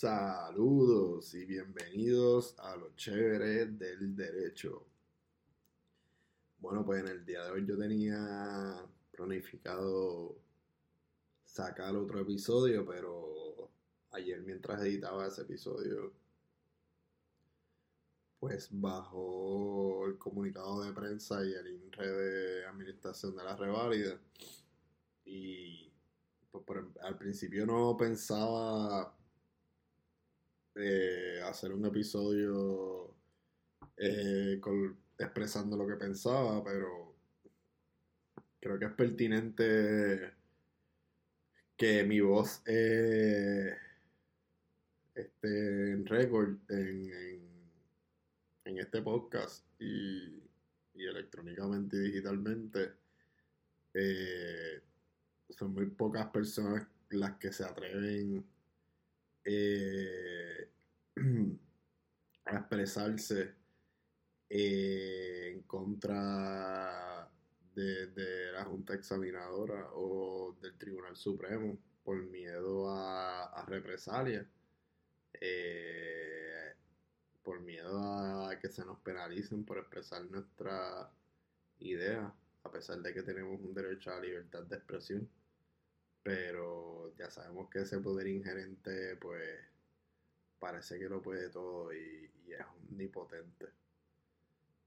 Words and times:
Saludos 0.00 1.34
y 1.34 1.44
bienvenidos 1.44 2.58
a 2.58 2.74
los 2.74 2.96
chéveres 2.96 3.78
del 3.78 4.16
derecho. 4.16 4.86
Bueno, 6.58 6.86
pues 6.86 7.02
en 7.02 7.08
el 7.08 7.26
día 7.26 7.44
de 7.44 7.50
hoy 7.50 7.66
yo 7.66 7.76
tenía 7.76 8.82
planificado 9.12 10.38
sacar 11.44 11.94
otro 11.96 12.20
episodio, 12.20 12.86
pero 12.86 13.68
ayer 14.12 14.40
mientras 14.40 14.80
editaba 14.80 15.26
ese 15.26 15.42
episodio, 15.42 16.14
pues 18.38 18.68
bajo 18.70 20.06
el 20.06 20.16
comunicado 20.16 20.82
de 20.82 20.94
prensa 20.94 21.44
y 21.44 21.52
el 21.52 21.74
INRE 21.74 22.08
de 22.10 22.64
administración 22.64 23.36
de 23.36 23.44
la 23.44 23.54
reválida. 23.54 24.18
Y 25.26 25.92
pues, 26.50 26.86
al 27.02 27.18
principio 27.18 27.66
no 27.66 27.94
pensaba 27.98 29.19
eh, 30.76 31.40
hacer 31.44 31.72
un 31.72 31.84
episodio 31.84 33.12
eh, 33.96 34.60
expresando 35.18 35.76
lo 35.76 35.86
que 35.86 35.96
pensaba, 35.96 36.62
pero 36.62 37.16
creo 38.60 38.78
que 38.78 38.84
es 38.84 38.92
pertinente 38.92 40.32
que 41.76 42.04
mi 42.04 42.20
voz 42.20 42.62
eh, 42.66 43.74
esté 45.14 45.90
en 45.92 46.06
récord 46.06 46.56
en, 46.68 47.10
en, 48.64 48.78
este 48.78 49.02
podcast 49.02 49.66
y, 49.80 50.40
electrónicamente 50.94 51.96
y 51.96 52.00
digitalmente. 52.00 52.92
son 55.48 55.74
muy 55.74 55.86
pocas 55.86 56.26
personas 56.28 56.86
las 57.10 57.38
que 57.38 57.52
se 57.52 57.64
atreven 57.64 58.44
eh, 59.44 60.68
a 62.44 62.56
expresarse 62.56 63.54
eh, 64.48 65.52
en 65.54 65.62
contra 65.62 67.30
de, 67.74 68.52
la 68.52 68.64
Junta 68.64 68.94
Examinadora 68.94 69.90
o 69.94 70.56
del 70.60 70.76
Tribunal 70.76 71.16
Supremo 71.16 71.78
por 72.04 72.22
miedo 72.24 72.90
a, 72.90 73.44
a 73.44 73.64
represalias, 73.66 74.46
eh, 75.40 76.74
por 77.42 77.60
miedo 77.60 78.46
a 78.46 78.58
que 78.58 78.68
se 78.68 78.84
nos 78.84 78.98
penalicen 78.98 79.64
por 79.64 79.78
expresar 79.78 80.24
nuestra 80.30 81.10
idea, 81.78 82.34
a 82.64 82.70
pesar 82.70 83.00
de 83.00 83.14
que 83.14 83.22
tenemos 83.22 83.60
un 83.60 83.72
derecho 83.72 84.10
a 84.10 84.16
la 84.16 84.22
libertad 84.22 84.64
de 84.64 84.76
expresión 84.76 85.28
pero 86.22 87.14
ya 87.16 87.30
sabemos 87.30 87.68
que 87.70 87.80
ese 87.80 88.00
poder 88.00 88.26
ingerente 88.26 89.16
pues 89.16 89.42
parece 90.58 90.98
que 90.98 91.08
lo 91.08 91.22
puede 91.22 91.48
todo 91.50 91.92
y, 91.92 92.30
es 92.46 92.66
omnipotente. 92.90 93.66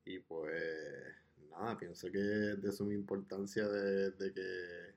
Y 0.05 0.19
pues 0.19 1.15
nada, 1.49 1.77
pienso 1.77 2.11
que 2.11 2.51
es 2.51 2.61
de 2.61 2.71
suma 2.71 2.93
importancia 2.93 3.67
de, 3.67 4.33
que 4.33 4.89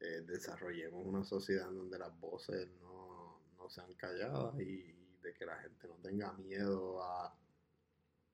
eh, 0.00 0.20
desarrollemos 0.26 1.04
una 1.06 1.24
sociedad 1.24 1.70
donde 1.70 1.98
las 1.98 2.18
voces 2.20 2.68
no, 2.80 3.40
sean 3.68 3.92
calladas 3.94 4.58
y, 4.60 4.94
de 5.22 5.34
que 5.34 5.44
la 5.44 5.56
gente 5.56 5.88
no 5.88 5.94
tenga 5.96 6.32
miedo 6.34 7.02
a 7.02 7.36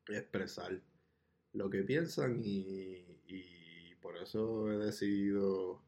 expresar 0.07 0.81
lo 1.53 1.71
que 1.71 1.83
piensan 1.83 2.41
y, 2.45 3.21
y 3.27 3.95
por 3.97 4.17
eso 4.17 4.71
he 4.71 4.77
decidido 4.77 5.83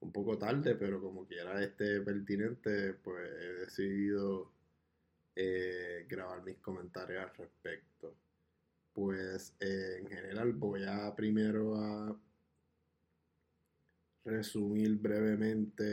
un 0.00 0.12
poco 0.12 0.38
tarde, 0.38 0.74
pero 0.76 1.00
como 1.00 1.26
quiera 1.26 1.62
este 1.62 2.00
pertinente, 2.00 2.94
pues 2.94 3.30
he 3.30 3.52
decidido 3.64 4.52
eh, 5.34 6.06
grabar 6.08 6.42
mis 6.44 6.58
comentarios 6.58 7.22
al 7.22 7.34
respecto. 7.36 8.16
Pues 8.92 9.54
eh, 9.60 9.98
en 10.00 10.08
general 10.08 10.52
voy 10.54 10.84
a 10.84 11.14
primero 11.14 11.76
a 11.76 12.18
resumir 14.24 14.96
brevemente 14.98 15.84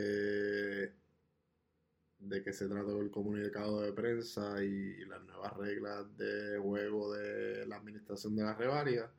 de 2.18 2.42
qué 2.42 2.52
se 2.52 2.68
trató 2.68 3.00
el 3.00 3.10
comunicado 3.10 3.82
de 3.82 3.92
prensa 3.92 4.62
y, 4.64 5.04
las 5.04 5.22
nuevas 5.24 5.56
reglas 5.56 6.16
de 6.16 6.58
juego 6.58 7.12
de 7.12 7.66
la 7.66 7.76
administración 7.76 8.34
de 8.34 8.42
la 8.42 8.54
revalia 8.54 9.10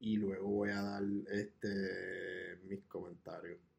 y 0.00 0.16
luego 0.16 0.48
voy 0.48 0.70
a 0.70 0.82
dar 0.82 1.02
este 1.30 2.58
mis 2.64 2.82
comentarios. 2.84 3.71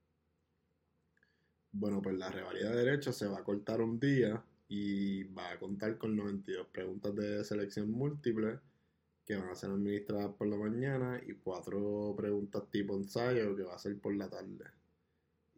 Bueno, 1.73 2.01
pues 2.03 2.15
la 2.17 2.29
revalida 2.29 2.69
de 2.69 2.85
derechos 2.85 3.17
se 3.17 3.27
va 3.27 3.39
a 3.39 3.43
cortar 3.43 3.81
un 3.81 3.99
día 3.99 4.43
y 4.67 5.23
va 5.23 5.51
a 5.51 5.59
contar 5.59 5.97
con 5.97 6.15
92 6.15 6.67
preguntas 6.67 7.15
de 7.15 7.43
selección 7.43 7.89
múltiple 7.91 8.59
que 9.25 9.35
van 9.35 9.49
a 9.49 9.55
ser 9.55 9.71
administradas 9.71 10.35
por 10.35 10.47
la 10.47 10.55
mañana 10.55 11.19
y 11.25 11.33
cuatro 11.33 12.13
preguntas 12.15 12.69
tipo 12.69 12.95
ensayo 12.95 13.55
que 13.55 13.63
va 13.63 13.73
a 13.75 13.79
ser 13.79 13.99
por 13.99 14.15
la 14.15 14.29
tarde. 14.29 14.65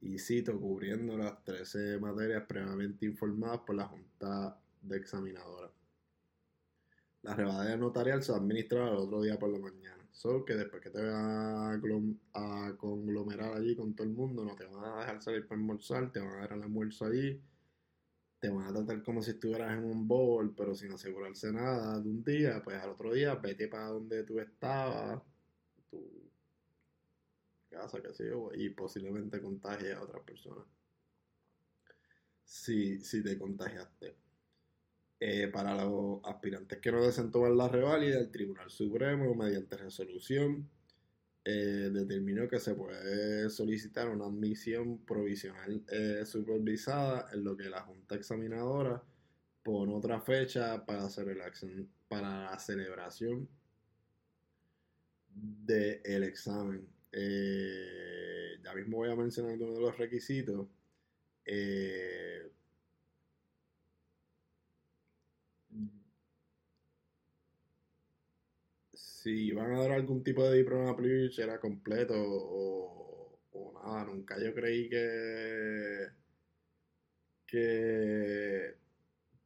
Y 0.02 0.18
cito, 0.18 0.58
cubriendo 0.58 1.18
las 1.18 1.44
13 1.44 2.00
materias 2.00 2.44
previamente 2.48 3.06
informadas 3.06 3.60
por 3.66 3.76
la 3.76 3.86
Junta 3.86 4.58
de 4.82 4.98
Examinadora. 4.98 5.70
La 7.24 7.36
revalida 7.36 7.76
notarial 7.76 8.24
se 8.24 8.32
va 8.32 8.38
a 8.38 8.42
administrar 8.42 8.88
el 8.90 9.00
otro 9.00 9.22
día 9.22 9.38
por 9.38 9.50
la 9.50 9.60
mañana. 9.60 10.05
Solo 10.16 10.46
que 10.46 10.54
después 10.56 10.82
que 10.82 10.90
te 10.90 11.02
veas 11.02 11.14
a, 12.34 12.78
conglomerar 12.78 13.54
allí 13.54 13.76
con 13.76 13.94
todo 13.94 14.08
el 14.08 14.14
mundo, 14.14 14.46
no 14.46 14.56
te 14.56 14.66
van 14.66 14.86
a 14.86 15.00
dejar 15.02 15.22
salir 15.22 15.46
para 15.46 15.60
almorzar, 15.60 16.10
te 16.12 16.20
van 16.22 16.30
a 16.30 16.40
dar 16.40 16.54
el 16.54 16.64
almuerzo 16.64 17.06
allí, 17.06 17.42
te 18.40 18.50
van 18.50 18.66
a 18.66 18.74
tratar 18.74 19.04
como 19.04 19.22
si 19.22 19.32
estuvieras 19.32 19.78
en 19.78 19.84
un 19.84 20.08
bowl, 20.08 20.56
pero 20.56 20.74
sin 20.74 20.94
asegurarse 20.94 21.52
nada 21.52 22.00
de 22.00 22.10
un 22.10 22.24
día, 22.24 22.62
pues 22.64 22.82
al 22.82 22.92
otro 22.92 23.14
día 23.14 23.36
vete 23.36 23.68
para 23.68 23.88
donde 23.88 24.24
tú 24.24 24.40
estabas, 24.40 25.22
tu 25.90 26.02
casa, 27.70 28.02
qué 28.02 28.14
sé 28.14 28.30
yo, 28.30 28.52
y 28.56 28.70
posiblemente 28.70 29.42
contagies 29.42 29.96
a 29.96 30.04
otras 30.04 30.24
personas. 30.24 30.66
Si, 32.46 33.00
si 33.02 33.22
te 33.22 33.38
contagiaste. 33.38 34.16
Eh, 35.20 35.48
para 35.48 35.74
los 35.76 36.20
aspirantes 36.26 36.80
que 36.80 36.92
no 36.92 37.02
deseen 37.02 37.32
tomar 37.32 37.52
la 37.52 37.70
reválida, 37.70 38.20
el 38.20 38.32
Tribunal 38.32 38.70
Supremo, 38.70 39.34
mediante 39.34 39.78
resolución, 39.78 40.70
eh, 41.46 41.90
determinó 41.94 42.48
que 42.50 42.60
se 42.60 42.76
puede 42.76 43.50
solicitar 43.50 44.10
una 44.10 44.26
admisión 44.26 45.06
provisional 45.06 45.84
eh, 45.90 46.24
supervisada 46.26 47.30
en 47.34 47.44
lo 47.44 47.56
que 47.56 47.70
la 47.70 47.82
Junta 47.82 48.16
Examinadora 48.16 49.02
pone 49.64 49.94
otra 49.94 50.20
fecha 50.20 50.86
para, 50.86 51.06
hacer 51.06 51.38
para 52.08 52.52
la 52.52 52.60
celebración 52.60 53.48
del 55.30 56.24
examen. 56.24 56.88
ya 58.64 58.74
mismo 58.74 58.98
voy 58.98 59.10
a 59.10 59.16
mencionar 59.16 59.54
algunos 59.54 59.76
de 59.76 59.82
los 59.82 59.98
requisitos. 59.98 60.68
Si 69.26 69.52
van 69.52 69.74
a 69.74 69.80
dar 69.80 69.92
algún 69.92 70.24
tipo 70.24 70.44
de 70.48 70.60
diploma 70.60 70.96
plus 70.96 71.40
era 71.40 71.60
completo 71.60 72.14
o, 72.16 73.40
nada, 73.84 74.06
nunca 74.06 74.38
yo 74.40 74.54
creí 74.54 74.88
que 74.88 76.10
que 77.48 78.76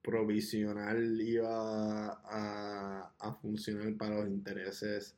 provisional 0.02 1.22
iba 1.22 2.12
a, 2.12 3.40
funcionar 3.42 3.96
para 3.96 4.16
los 4.20 4.28
intereses 4.28 5.16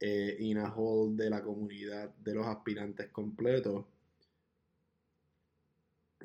eh, 0.00 0.36
in 0.40 0.58
a 0.58 0.72
whole 0.74 1.14
de 1.16 1.30
la 1.30 1.42
comunidad 1.42 2.12
de 2.16 2.34
los 2.34 2.46
aspirantes 2.46 3.08
completos. 3.10 3.84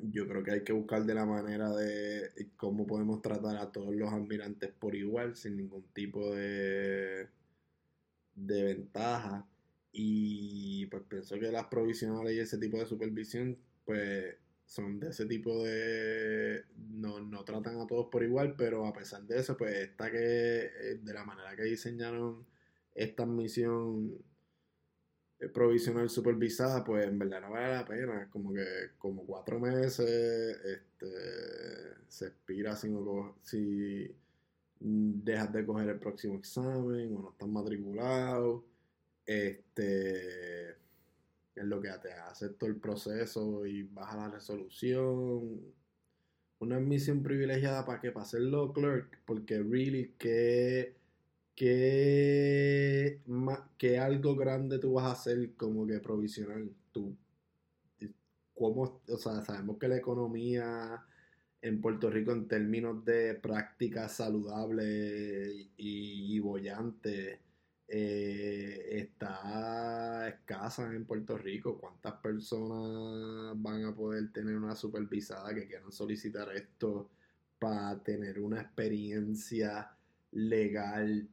Yo 0.02 0.26
creo 0.26 0.42
que 0.42 0.52
hay 0.52 0.64
que 0.64 0.72
buscar 0.72 1.04
de 1.04 1.14
la 1.14 1.26
manera 1.26 1.70
de 1.70 2.30
cómo 2.56 2.86
podemos 2.86 3.22
tratar 3.22 3.56
a 3.58 3.70
todos 3.70 3.94
los 3.94 4.12
aspirantes 4.12 4.72
por 4.72 4.94
igual, 4.96 5.36
sin 5.36 5.56
ningún 5.56 5.84
tipo 5.92 6.34
de 6.34 7.28
de 8.46 8.62
ventaja. 8.64 9.46
Y 9.92 10.86
pues 10.86 11.02
pienso 11.08 11.38
que 11.38 11.50
las 11.50 11.66
provisionales 11.66 12.34
y 12.34 12.40
ese 12.40 12.58
tipo 12.58 12.78
de 12.78 12.86
supervisión 12.86 13.58
pues 13.84 14.36
son 14.64 15.00
de 15.00 15.08
ese 15.08 15.26
tipo 15.26 15.64
de 15.64 16.64
no, 16.76 17.20
no 17.20 17.44
tratan 17.44 17.80
a 17.80 17.86
todos 17.88 18.06
por 18.08 18.22
igual 18.22 18.54
pero 18.56 18.86
a 18.86 18.92
pesar 18.92 19.22
de 19.24 19.40
eso 19.40 19.56
pues 19.56 19.74
está 19.74 20.12
que 20.12 20.18
eh, 20.18 21.00
de 21.02 21.12
la 21.12 21.24
manera 21.24 21.56
que 21.56 21.64
diseñaron 21.64 22.46
esta 22.94 23.24
admisión 23.24 24.16
eh, 25.40 25.48
provisional 25.48 26.08
supervisada 26.10 26.84
pues 26.84 27.06
en 27.06 27.18
verdad 27.18 27.40
no 27.40 27.50
vale 27.50 27.74
la 27.74 27.84
pena. 27.86 28.28
Como 28.30 28.52
que 28.52 28.64
como 28.98 29.24
cuatro 29.26 29.58
meses 29.58 30.00
este 30.64 31.06
se 32.08 32.26
expira 32.26 32.76
si 32.76 32.90
no 32.90 33.36
si 33.42 34.14
dejas 34.80 35.52
de 35.52 35.66
coger 35.66 35.90
el 35.90 35.98
próximo 35.98 36.36
examen 36.36 37.14
o 37.14 37.20
no 37.20 37.30
estás 37.30 37.48
matriculado. 37.48 38.64
Este 39.26 40.70
es 40.70 41.64
lo 41.64 41.80
que 41.80 41.90
te 42.02 42.12
hace 42.12 42.48
todo 42.50 42.70
el 42.70 42.76
proceso 42.76 43.66
y 43.66 43.82
baja 43.82 44.16
la 44.16 44.30
resolución. 44.30 45.60
una 46.60 46.76
admisión 46.76 47.22
privilegiada 47.22 47.84
para 47.84 48.00
que 48.00 48.12
para 48.12 48.24
hacerlo 48.24 48.72
clerk, 48.72 49.18
porque 49.26 49.58
really 49.62 50.14
que 50.18 50.94
algo 53.98 54.36
grande 54.36 54.78
tú 54.78 54.94
vas 54.94 55.06
a 55.06 55.12
hacer 55.12 55.54
como 55.54 55.86
que 55.86 56.00
provisional. 56.00 56.70
Tú, 56.92 57.16
¿cómo, 58.54 59.00
o 59.08 59.16
sea, 59.16 59.42
sabemos 59.42 59.78
que 59.78 59.88
la 59.88 59.96
economía 59.96 61.04
en 61.62 61.80
Puerto 61.80 62.10
Rico 62.10 62.32
en 62.32 62.48
términos 62.48 63.04
de 63.04 63.34
prácticas 63.34 64.16
saludables 64.16 65.68
y, 65.76 66.36
y 66.36 66.38
bollantes 66.40 67.38
eh, 67.92 69.00
está 69.00 70.28
escasa 70.28 70.94
en 70.94 71.04
Puerto 71.04 71.36
Rico. 71.36 71.76
¿Cuántas 71.78 72.14
personas 72.20 73.60
van 73.60 73.84
a 73.84 73.94
poder 73.94 74.32
tener 74.32 74.56
una 74.56 74.76
supervisada 74.76 75.52
que 75.52 75.66
quieran 75.66 75.90
solicitar 75.90 76.54
esto 76.54 77.10
para 77.58 78.00
tener 78.02 78.38
una 78.40 78.60
experiencia 78.60 79.90
legal? 80.30 81.28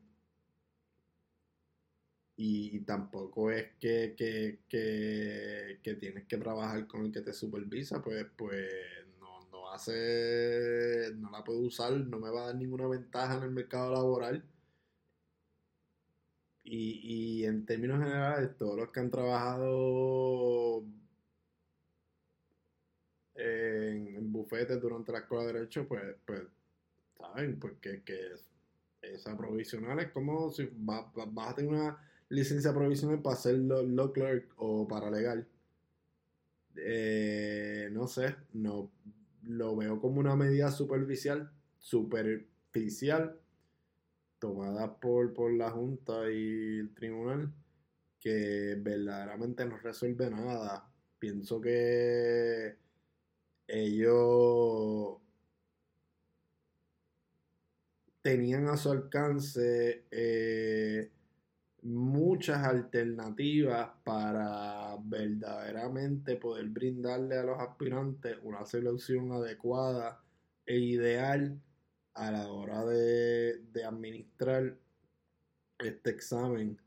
Y, 2.40 2.80
tampoco 2.82 3.52
es 3.52 3.74
que, 3.80 4.16
que, 4.18 4.60
que, 4.70 5.96
tienes 5.96 6.26
que 6.26 6.38
trabajar 6.38 6.88
con 6.88 7.06
el 7.06 7.12
que 7.12 7.22
te 7.22 7.34
supervisa, 7.34 8.02
pues, 8.02 8.26
pues 8.36 8.72
no, 11.16 11.32
la 11.32 11.44
puedo 11.44 11.60
usar, 11.60 11.94
no 11.94 12.20
me 12.20 12.30
va 12.30 12.44
a 12.44 12.46
dar 12.48 12.56
ninguna 12.56 12.88
ventaja 12.88 13.38
en 13.38 13.44
el 13.44 13.52
mercado 13.52 13.92
laboral 13.92 14.44
y, 16.70 17.46
en 17.46 17.66
términos 17.66 18.00
generales, 18.00 18.58
todos 18.58 18.78
los 18.78 18.90
que 18.92 19.00
han 19.00 19.10
trabajado 19.10 20.84
en, 23.36 24.32
bufetes 24.32 24.82
durante 24.82 25.12
la 25.14 25.20
escuela 25.20 25.46
de 25.46 25.54
Derecho, 25.54 25.88
pues, 25.88 26.04
pues 26.26 26.42
saben, 27.18 27.60
porque 27.60 28.04
que 28.04 28.34
esa 29.02 29.38
provisional 29.38 30.00
es 30.00 30.12
como 30.12 30.52
si 30.52 30.70
vas, 30.74 31.06
a 31.16 31.56
tener 31.56 31.72
una 31.72 31.98
licencia 32.30 32.74
provisional 32.74 33.22
para 33.22 33.38
ser 33.38 33.56
law, 33.60 34.12
clerk 34.12 34.54
o 34.58 34.88
para 34.88 35.10
legal. 35.10 35.48
Eh, 36.76 37.90
no 37.92 38.08
sé, 38.08 38.36
no 38.54 38.92
lo 39.48 39.76
veo 39.76 40.00
como 40.00 40.20
una 40.20 40.36
medida 40.36 40.72
superficial, 40.72 41.52
superficial 41.80 43.40
tomadas 44.40 44.90
por, 45.02 45.34
por 45.34 45.52
la 45.54 45.72
Junta 45.72 46.30
y 46.32 46.80
el 46.80 46.94
Tribunal 46.94 47.52
que 48.20 48.76
verdaderamente 48.80 49.66
no 49.66 49.78
resuelve 49.78 50.30
nada. 50.30 50.90
Pienso 51.20 51.62
que 51.62 52.78
ellos 53.68 55.18
tenían 58.22 58.68
a 58.68 58.78
su 58.78 58.92
alcance 58.92 60.06
eh, 60.12 61.12
muchas 61.84 62.64
alternativas 62.64 63.90
para 64.04 64.98
verdaderamente 65.04 66.36
poder 66.36 66.68
brindarle 66.70 67.38
a 67.38 67.44
los 67.44 67.60
aspirantes 67.60 68.38
una 68.44 68.66
selección 68.66 69.32
adecuada 69.32 70.22
e 70.66 70.78
ideal 70.78 71.60
a 72.16 72.32
la 72.32 72.48
hora 72.50 72.84
de, 72.86 73.62
administrar 73.86 74.76
este 75.78 76.10
examen 76.10 76.78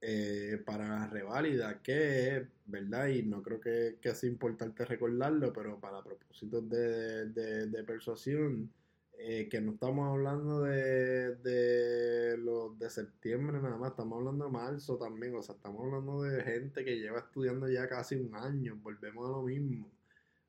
eh, 0.00 0.60
para 0.66 0.88
la 0.88 1.06
reválida, 1.06 1.80
que 1.80 2.48
¿verdad? 2.72 3.08
Y 3.08 3.22
no 3.22 3.42
creo 3.42 3.60
que, 3.60 3.98
sea 4.14 4.28
importante 4.28 4.84
recordarlo, 4.84 5.52
pero 5.52 5.78
para 5.78 6.02
propósitos 6.02 6.68
de, 6.68 7.84
persuasión, 7.86 8.72
eh, 9.18 9.48
que 9.48 9.60
no 9.60 9.72
estamos 9.72 10.08
hablando 10.10 10.62
de, 10.62 11.36
de 11.36 12.36
los 12.38 12.78
de 12.78 12.90
septiembre 12.90 13.60
nada 13.60 13.76
más, 13.76 13.90
estamos 13.90 14.18
hablando 14.18 14.46
de 14.46 14.50
marzo 14.50 14.96
también, 14.98 15.34
o 15.36 15.42
sea, 15.42 15.54
estamos 15.54 15.82
hablando 15.84 16.22
de 16.22 16.42
gente 16.42 16.84
que 16.84 16.98
lleva 16.98 17.20
estudiando 17.20 17.68
ya 17.68 17.88
casi 17.88 18.16
un 18.16 18.34
año, 18.34 18.76
volvemos 18.82 19.28
a 19.28 19.32
lo 19.32 19.42
mismo. 19.42 19.90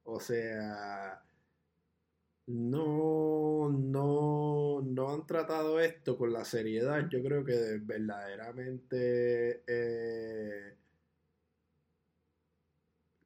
O 0.04 0.20
sea, 0.20 1.24
no, 2.48 3.70
no, 3.70 4.82
no 4.82 5.14
han 5.14 5.26
tratado 5.26 5.80
esto 5.80 6.18
con 6.18 6.34
la 6.34 6.44
seriedad. 6.46 7.08
Yo 7.10 7.24
creo 7.24 7.44
que 7.46 7.80
verdaderamente 7.82 9.64
eh, 9.68 10.76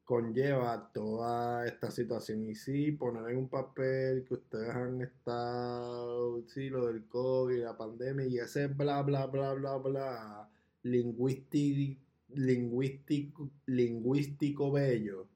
conlleva 0.07 0.89
toda 0.93 1.67
esta 1.67 1.91
situación. 1.91 2.47
Y 2.47 2.55
sí, 2.55 2.91
poner 2.93 3.29
en 3.31 3.37
un 3.37 3.49
papel 3.49 4.25
que 4.25 4.35
ustedes 4.35 4.69
han 4.75 5.01
estado, 5.01 6.41
sí, 6.47 6.69
lo 6.69 6.87
del 6.87 7.05
COVID, 7.07 7.63
la 7.63 7.77
pandemia 7.77 8.25
y 8.25 8.39
ese 8.39 8.67
bla, 8.67 9.01
bla, 9.03 9.27
bla, 9.27 9.53
bla, 9.53 9.77
bla, 9.77 10.49
lingüístico, 10.83 12.01
lingüístico, 12.29 13.49
lingüístico 13.65 14.71
bello 14.71 15.27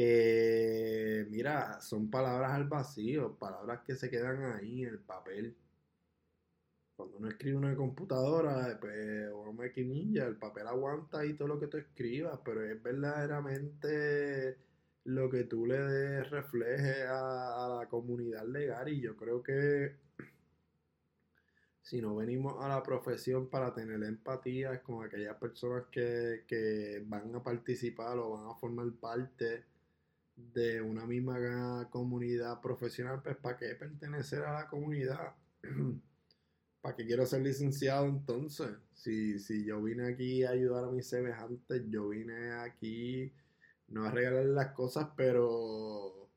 eh, 0.00 1.26
mira, 1.28 1.80
son 1.80 2.08
palabras 2.08 2.52
al 2.52 2.68
vacío, 2.68 3.36
palabras 3.36 3.80
que 3.84 3.96
se 3.96 4.08
quedan 4.08 4.44
ahí 4.44 4.84
en 4.84 4.90
el 4.90 5.00
papel. 5.00 5.56
Cuando 6.98 7.18
uno 7.18 7.28
escribe 7.28 7.56
una 7.56 7.76
computadora, 7.76 8.76
pues, 8.80 9.30
o 9.30 9.42
una 9.42 9.52
maquinilla, 9.52 10.26
el 10.26 10.34
papel 10.34 10.66
aguanta 10.66 11.20
ahí 11.20 11.34
todo 11.34 11.46
lo 11.46 11.60
que 11.60 11.68
tú 11.68 11.76
escribas, 11.76 12.40
pero 12.44 12.64
es 12.64 12.82
verdaderamente 12.82 14.58
lo 15.04 15.30
que 15.30 15.44
tú 15.44 15.64
le 15.64 16.24
refleje 16.24 17.04
a, 17.04 17.68
la 17.78 17.86
comunidad 17.88 18.44
legal 18.48 18.88
y 18.88 19.00
yo 19.00 19.16
creo 19.16 19.44
que 19.44 19.94
si 21.82 22.02
no 22.02 22.16
venimos 22.16 22.56
a 22.64 22.68
la 22.68 22.82
profesión 22.82 23.48
para 23.48 23.72
tener 23.72 24.02
empatía 24.02 24.82
con 24.82 25.06
aquellas 25.06 25.36
personas 25.36 25.84
que, 25.92 26.42
que 26.48 27.04
van 27.06 27.32
a 27.32 27.44
participar 27.44 28.18
o 28.18 28.30
van 28.30 28.50
a 28.50 28.54
formar 28.56 28.90
parte 28.94 29.66
de 30.34 30.82
una 30.82 31.06
misma 31.06 31.88
comunidad 31.90 32.60
profesional, 32.60 33.22
pues 33.22 33.36
¿para 33.36 33.56
qué 33.56 33.76
pertenecer 33.76 34.42
a 34.42 34.54
la 34.54 34.68
comunidad? 34.68 35.36
¿Para 36.80 36.96
qué 36.96 37.06
quiero 37.06 37.26
ser 37.26 37.42
licenciado 37.42 38.06
entonces? 38.06 38.70
Si, 38.94 39.38
si 39.38 39.64
yo 39.64 39.82
vine 39.82 40.08
aquí 40.08 40.44
a 40.44 40.50
ayudar 40.50 40.84
a 40.84 40.90
mis 40.90 41.06
semejantes, 41.06 41.82
yo 41.88 42.08
vine 42.08 42.52
aquí 42.52 43.32
no 43.88 44.04
a 44.04 44.10
regalar 44.10 44.46
las 44.46 44.72
cosas, 44.72 45.08
pero... 45.16 46.28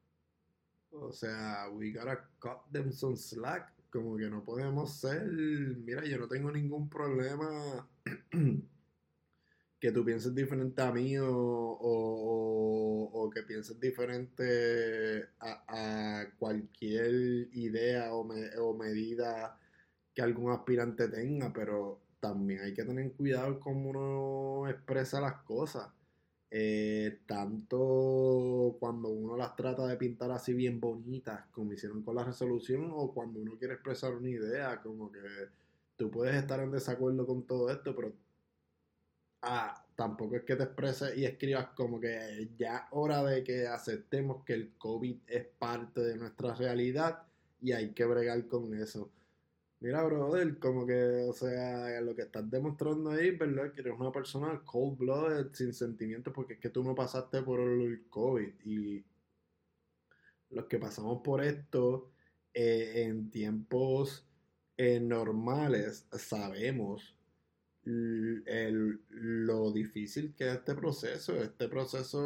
O 0.94 1.14
sea, 1.14 1.70
we 1.72 1.92
gotta 1.92 2.28
cut 2.40 2.70
them 2.72 2.92
some 2.92 3.16
slack. 3.16 3.74
Como 3.90 4.18
que 4.18 4.30
no 4.30 4.44
podemos 4.44 5.00
ser... 5.00 5.26
Mira, 5.26 6.06
yo 6.06 6.18
no 6.18 6.28
tengo 6.28 6.52
ningún 6.52 6.90
problema 6.90 7.88
que 9.80 9.92
tú 9.92 10.06
pienses 10.06 10.36
diferente 10.36 10.82
a 10.82 10.92
mí 10.92 11.16
o, 11.20 13.30
que 13.34 13.44
pienses 13.44 13.80
diferente 13.80 15.30
a, 15.40 16.26
cualquier 16.38 17.48
idea 17.54 18.14
o, 18.14 18.28
o, 18.60 18.78
medida 18.78 19.58
que 20.14 20.22
algún 20.22 20.52
aspirante 20.52 21.08
tenga, 21.08 21.52
pero 21.54 22.02
también 22.20 22.62
hay 22.62 22.74
que 22.74 22.84
tener 22.84 23.12
cuidado 23.14 23.60
cómo 23.60 23.90
uno 23.90 24.70
expresa 24.70 25.22
las 25.22 25.42
cosas. 25.44 25.90
Eh, 26.54 27.22
tanto 27.26 28.76
cuando 28.80 29.08
uno 29.10 29.38
las 29.38 29.56
trata 29.56 29.88
de 29.88 29.96
pintar 29.96 30.32
así 30.32 30.54
bien 30.54 30.82
bonitas, 30.82 31.46
como 31.52 31.74
hicieron 31.74 32.04
con 32.04 32.16
la 32.16 32.26
resolución, 32.26 32.92
o 32.94 33.14
cuando 33.14 33.40
uno 33.40 33.58
quiere 33.58 33.76
expresar 33.76 34.14
una 34.16 34.30
idea, 34.30 34.82
como 34.82 35.12
que 35.12 35.20
tú 35.96 36.12
puedes 36.12 36.36
estar 36.36 36.60
en 36.60 36.72
desacuerdo 36.72 37.26
con 37.26 37.44
todo 37.48 37.70
esto, 37.70 37.96
pero 37.96 38.14
ah, 39.44 39.86
tampoco 39.96 40.36
es 40.36 40.44
que 40.44 40.56
te 40.56 40.64
expreses 40.64 41.18
y 41.18 41.26
escribas 41.26 41.68
como 41.76 42.00
que 42.00 42.50
ya 42.58 42.88
hora 42.92 43.24
de 43.24 43.44
que 43.44 43.68
aceptemos 43.68 44.44
que 44.44 44.54
el 44.54 44.74
COVID 44.78 45.18
es 45.28 45.46
parte 45.46 46.02
de 46.02 46.18
nuestra 46.18 46.54
realidad 46.56 47.24
y 47.62 47.72
hay 47.72 47.94
que 47.94 48.06
bregar 48.06 48.46
con 48.48 48.74
eso. 48.74 49.10
Mira, 49.82 50.04
brother, 50.04 50.60
como 50.60 50.86
que, 50.86 51.26
o 51.28 51.34
sea, 51.34 52.00
lo 52.02 52.16
que 52.16 52.22
estás 52.24 52.50
demostrando 52.50 53.10
ahí, 53.10 53.32
¿verdad? 53.32 53.74
Que 53.74 53.82
eres 53.82 53.94
una 54.00 54.12
persona 54.12 54.62
cold-blooded, 54.64 55.54
sin 55.54 55.74
sentimientos, 55.74 56.32
porque 56.34 56.54
es 56.54 56.60
que 56.60 56.70
tú 56.70 56.84
no 56.84 56.94
pasaste 56.94 57.42
por 57.42 57.60
el 57.60 58.08
COVID. 58.10 58.50
Y 58.64 59.04
los 60.52 60.66
que 60.66 60.78
pasamos 60.78 61.22
por 61.24 61.44
esto 61.44 62.12
eh, 62.54 63.06
en 63.08 63.32
tiempos 63.32 64.28
eh, 64.78 65.00
normales 65.00 66.08
sabemos 66.12 67.16
el, 67.84 69.02
lo 69.10 69.72
difícil 69.72 70.36
que 70.36 70.48
es 70.48 70.58
este 70.58 70.76
proceso. 70.76 71.42
Este 71.42 71.68
proceso 71.68 72.20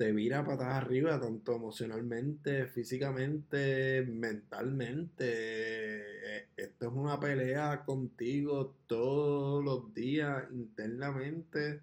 te 0.00 0.12
vira 0.12 0.42
patas 0.42 0.68
arriba, 0.68 1.20
tanto 1.20 1.54
emocionalmente, 1.56 2.66
físicamente, 2.68 4.02
mentalmente. 4.08 5.26
E, 5.26 6.48
esto 6.56 6.86
es 6.88 6.92
una 6.94 7.20
pelea 7.20 7.84
contigo 7.84 8.76
todos 8.86 9.62
los 9.62 9.92
días, 9.92 10.44
internamente, 10.52 11.82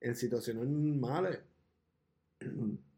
en 0.00 0.16
situaciones 0.16 0.66
normales. 0.66 1.38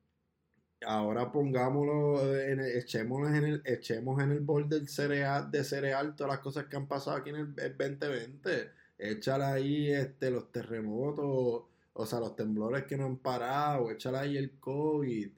ahora 0.86 1.30
pongámoslo, 1.30 2.34
en 2.40 2.60
echémoslo 2.60 3.28
en 3.28 3.44
el, 3.44 3.62
echemos 3.66 4.22
en 4.22 4.32
el 4.32 4.40
bol 4.40 4.66
del 4.70 4.88
cereal, 4.88 5.50
de 5.50 5.64
cereal 5.64 6.16
todas 6.16 6.32
las 6.32 6.40
cosas 6.40 6.64
que 6.64 6.76
han 6.76 6.88
pasado 6.88 7.18
aquí 7.18 7.28
en 7.28 7.36
el, 7.36 7.54
2020. 7.54 8.70
Échale 8.98 9.44
ahí 9.44 9.90
este, 9.92 10.30
los 10.30 10.50
terremotos, 10.50 11.64
o 12.00 12.06
sea, 12.06 12.18
los 12.18 12.34
temblores 12.34 12.84
que 12.84 12.96
no 12.96 13.04
han 13.04 13.18
parado, 13.18 13.90
échale 13.90 14.18
ahí 14.18 14.36
el 14.38 14.58
COVID, 14.58 15.30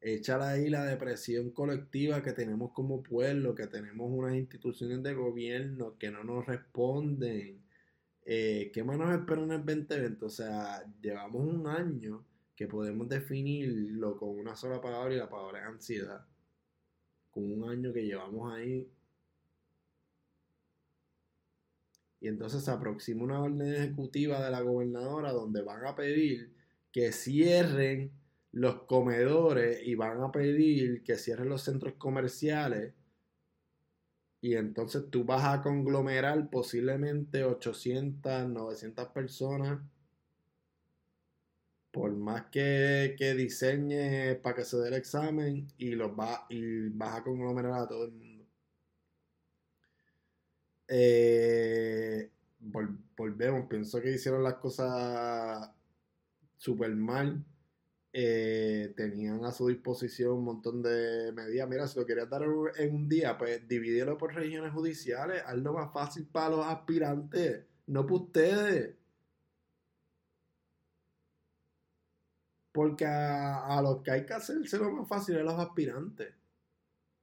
échale 0.00 0.44
ahí 0.44 0.70
la 0.70 0.84
depresión 0.84 1.50
colectiva 1.50 2.22
que 2.22 2.32
tenemos 2.32 2.70
como 2.72 3.02
pueblo, 3.02 3.54
que 3.54 3.66
tenemos 3.66 4.08
unas 4.08 4.34
instituciones 4.36 5.02
de 5.02 5.14
gobierno 5.14 5.98
que 5.98 6.12
no 6.12 6.22
nos 6.22 6.46
responden. 6.46 7.64
Eh, 8.24 8.70
¿Qué 8.72 8.84
más 8.84 8.96
nos 8.96 9.12
espera 9.12 9.42
en 9.42 9.50
el 9.50 9.64
2020? 9.64 10.24
O 10.24 10.28
sea, 10.28 10.84
llevamos 11.02 11.42
un 11.42 11.66
año 11.66 12.24
que 12.54 12.68
podemos 12.68 13.08
definirlo 13.08 14.16
con 14.16 14.30
una 14.38 14.54
sola 14.54 14.80
palabra 14.80 15.14
y 15.14 15.18
la 15.18 15.28
palabra 15.28 15.60
es 15.60 15.66
ansiedad. 15.66 16.24
Con 17.32 17.52
un 17.52 17.68
año 17.68 17.92
que 17.92 18.04
llevamos 18.04 18.52
ahí. 18.52 18.88
Y 22.20 22.28
entonces 22.28 22.64
se 22.64 22.70
aproxima 22.70 23.24
una 23.24 23.40
orden 23.40 23.74
ejecutiva 23.74 24.44
de 24.44 24.50
la 24.50 24.60
gobernadora 24.60 25.32
donde 25.32 25.62
van 25.62 25.86
a 25.86 25.94
pedir 25.94 26.52
que 26.92 27.12
cierren 27.12 28.12
los 28.52 28.82
comedores 28.84 29.80
y 29.86 29.94
van 29.94 30.22
a 30.22 30.32
pedir 30.32 31.02
que 31.04 31.16
cierren 31.16 31.48
los 31.48 31.62
centros 31.62 31.94
comerciales. 31.94 32.94
Y 34.40 34.54
entonces 34.54 35.04
tú 35.10 35.24
vas 35.24 35.44
a 35.44 35.62
conglomerar 35.62 36.48
posiblemente 36.50 37.44
800, 37.44 38.48
900 38.48 39.08
personas 39.08 39.80
por 41.90 42.12
más 42.14 42.46
que, 42.46 43.16
que 43.18 43.34
diseñe 43.34 44.36
para 44.42 44.56
que 44.56 44.64
se 44.64 44.76
dé 44.78 44.88
el 44.88 44.94
examen 44.94 45.66
y 45.78 45.90
los 45.92 46.10
va 46.12 46.46
y 46.48 46.88
vas 46.90 47.16
a 47.16 47.22
conglomerar 47.24 47.72
a 47.72 47.88
todo 47.88 48.04
el 48.04 48.12
mundo. 48.12 48.27
Eh, 50.88 52.30
volvemos, 53.16 53.66
pienso 53.68 54.00
que 54.00 54.12
hicieron 54.12 54.42
las 54.42 54.54
cosas 54.54 55.70
súper 56.56 56.94
mal. 56.96 57.44
Eh, 58.12 58.94
tenían 58.96 59.44
a 59.44 59.52
su 59.52 59.68
disposición 59.68 60.32
un 60.32 60.44
montón 60.44 60.82
de 60.82 61.32
medidas. 61.32 61.68
Mira, 61.68 61.86
si 61.86 61.98
lo 61.98 62.06
querías 62.06 62.28
dar 62.30 62.42
en 62.76 62.94
un 62.94 63.08
día, 63.08 63.36
pues 63.38 63.66
divídelo 63.68 64.16
por 64.18 64.34
regiones 64.34 64.72
judiciales, 64.72 65.42
hazlo 65.46 65.74
más 65.74 65.92
fácil 65.92 66.26
para 66.26 66.50
los 66.50 66.66
aspirantes, 66.66 67.64
no 67.86 68.04
para 68.06 68.16
ustedes. 68.16 68.96
Porque 72.72 73.04
a, 73.06 73.80
los 73.82 74.02
que 74.02 74.10
hay 74.10 74.24
que 74.26 74.34
hacerse 74.34 74.78
lo 74.78 74.90
más 74.92 75.08
fácil 75.08 75.36
es 75.36 75.44
los 75.44 75.58
aspirantes, 75.58 76.32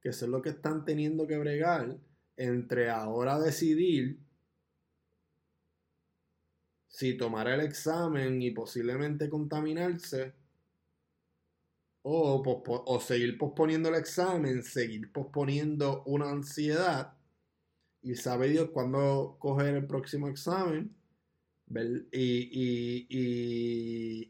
que 0.00 0.12
son 0.12 0.30
los 0.30 0.42
que 0.42 0.50
están 0.50 0.84
teniendo 0.84 1.26
que 1.26 1.38
bregar 1.38 1.98
entre 2.36 2.90
ahora 2.90 3.38
decidir 3.38 4.18
si 6.88 7.16
tomar 7.16 7.48
el 7.48 7.60
examen 7.60 8.40
y 8.40 8.50
posiblemente 8.52 9.28
contaminarse 9.28 10.32
o, 12.02 12.42
o, 12.86 13.00
seguir 13.00 13.36
posponiendo 13.36 13.88
el 13.88 13.96
examen, 13.96 14.62
seguir 14.62 15.10
posponiendo 15.12 16.04
una 16.06 16.30
ansiedad 16.30 17.14
y 18.00 18.14
sabe 18.14 18.48
Dios 18.48 18.70
cuándo 18.70 19.36
coger 19.40 19.74
el 19.74 19.86
próximo 19.86 20.28
examen 20.28 20.94
y, 22.12 23.06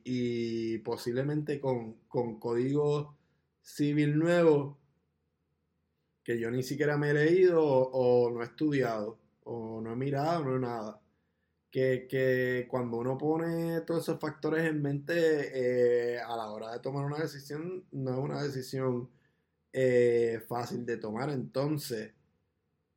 y, 0.04 0.78
posiblemente 0.78 1.60
con, 1.60 1.94
con 2.08 2.40
código 2.40 3.14
civil 3.62 4.18
nuevo 4.18 4.78
que 6.26 6.40
yo 6.40 6.50
ni 6.50 6.64
siquiera 6.64 6.96
me 6.98 7.10
he 7.10 7.14
leído 7.14 7.62
o, 7.64 8.28
no 8.32 8.42
he 8.42 8.46
estudiado 8.46 9.20
o 9.44 9.80
no 9.80 9.92
he 9.92 9.96
mirado, 9.96 10.44
no 10.44 10.56
he 10.56 10.58
nada. 10.58 11.00
Que, 11.70 12.66
cuando 12.68 12.96
uno 12.98 13.16
pone 13.16 13.82
todos 13.82 14.02
esos 14.02 14.18
factores 14.18 14.64
en 14.64 14.82
mente 14.82 16.14
eh, 16.14 16.18
a 16.18 16.36
la 16.36 16.50
hora 16.50 16.72
de 16.72 16.80
tomar 16.80 17.04
una 17.04 17.18
decisión, 17.18 17.84
no 17.92 18.12
es 18.12 18.18
una 18.18 18.42
decisión 18.42 19.08
eh, 19.72 20.40
fácil 20.48 20.84
de 20.84 20.96
tomar. 20.96 21.30
Entonces, 21.30 22.12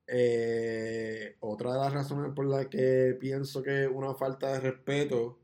eh, 0.07 1.35
otra 1.41 1.73
de 1.73 1.79
las 1.79 1.93
razones 1.93 2.33
por 2.33 2.45
las 2.47 2.67
que 2.67 3.15
pienso 3.19 3.61
que 3.61 3.87
una 3.87 4.15
falta 4.15 4.53
de 4.53 4.59
respeto 4.61 5.39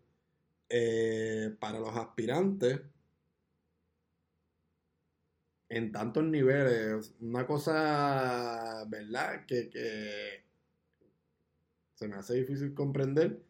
eh, 0.70 1.56
para 1.60 1.80
los 1.80 1.96
aspirantes 1.96 2.82
en 5.70 5.92
tantos 5.92 6.24
niveles, 6.24 7.14
una 7.20 7.46
cosa, 7.46 8.86
¿verdad? 8.88 9.46
Que, 9.46 10.44
se 11.96 12.08
me 12.08 12.16
hace 12.16 12.36
difícil 12.36 12.74
comprender. 12.74 13.42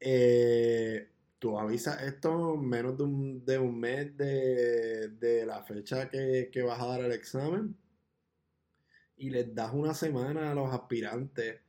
Eh, 0.00 1.08
tú 1.38 1.58
avisas 1.58 2.02
esto 2.02 2.56
menos 2.56 2.96
de 2.98 3.04
un, 3.04 3.44
de 3.44 3.58
un 3.58 3.78
mes 3.78 4.16
de, 4.16 5.44
la 5.46 5.62
fecha 5.62 6.08
que, 6.08 6.50
que 6.52 6.62
vas 6.62 6.80
a 6.80 6.86
dar 6.86 7.00
el 7.00 7.12
examen 7.12 7.76
y 9.16 9.30
les 9.30 9.54
das 9.54 9.72
una 9.72 9.94
semana 9.94 10.50
a 10.50 10.54
los 10.54 10.72
aspirantes 10.72 11.60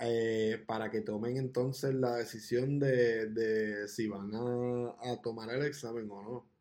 eh, 0.00 0.62
para 0.66 0.90
que 0.90 1.00
tomen 1.02 1.36
entonces 1.36 1.94
la 1.94 2.16
decisión 2.16 2.78
de, 2.78 3.86
si 3.88 4.08
van 4.08 4.30
a, 4.34 5.20
tomar 5.22 5.50
el 5.50 5.64
examen 5.64 6.10
o 6.10 6.22
no. 6.22 6.51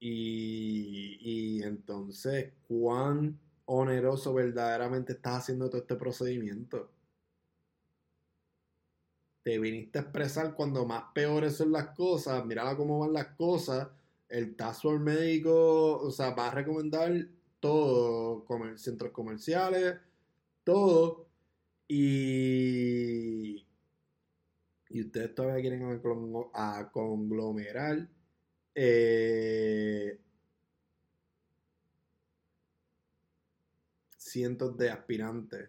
Y, 0.00 1.18
y, 1.20 1.62
entonces, 1.62 2.52
¿cuán 2.68 3.38
oneroso 3.66 4.32
verdaderamente 4.32 5.12
estás 5.14 5.38
haciendo 5.38 5.68
todo 5.68 5.80
este 5.80 5.96
procedimiento? 5.96 6.90
Te 9.42 9.58
viniste 9.58 9.98
a 9.98 10.02
expresar 10.02 10.54
cuando 10.54 10.86
más 10.86 11.04
peores 11.14 11.56
son 11.56 11.72
las 11.72 11.88
cosas, 11.90 12.44
mira 12.46 12.76
cómo 12.76 13.00
van 13.00 13.12
las 13.12 13.28
cosas, 13.28 13.88
el 14.28 14.54
task 14.56 14.84
médico, 14.84 15.98
o 15.98 16.10
sea, 16.10 16.30
va 16.30 16.48
a 16.48 16.54
recomendar 16.54 17.12
todo, 17.60 18.44
centros 18.76 19.12
comerciales, 19.12 19.96
todo. 20.64 21.26
Y, 21.88 23.66
y 24.90 25.00
ustedes 25.00 25.34
todavía 25.34 25.62
quieren 25.62 25.82
a 26.54 26.90
conglomerar 26.92 28.08
eh, 28.80 30.16
cientos 34.16 34.76
de 34.76 34.90
aspirantes 34.90 35.68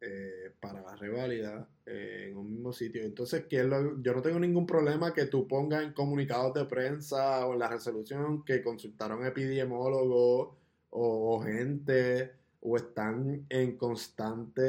eh, 0.00 0.52
para 0.58 0.82
la 0.82 0.96
reválida 0.96 1.68
eh, 1.86 2.26
en 2.28 2.36
un 2.36 2.50
mismo 2.50 2.72
sitio. 2.72 3.04
Entonces, 3.04 3.44
yo 3.48 4.14
no 4.14 4.20
tengo 4.20 4.40
ningún 4.40 4.66
problema 4.66 5.14
que 5.14 5.26
tú 5.26 5.46
pongas 5.46 5.84
en 5.84 5.92
comunicados 5.92 6.54
de 6.54 6.64
prensa 6.64 7.46
o 7.46 7.52
en 7.52 7.60
la 7.60 7.68
resolución 7.68 8.44
que 8.44 8.62
consultaron 8.64 9.24
epidemiólogos 9.24 10.56
o, 10.90 11.40
gente 11.40 12.32
o 12.62 12.76
están 12.76 13.46
en 13.48 13.76
constante 13.76 14.62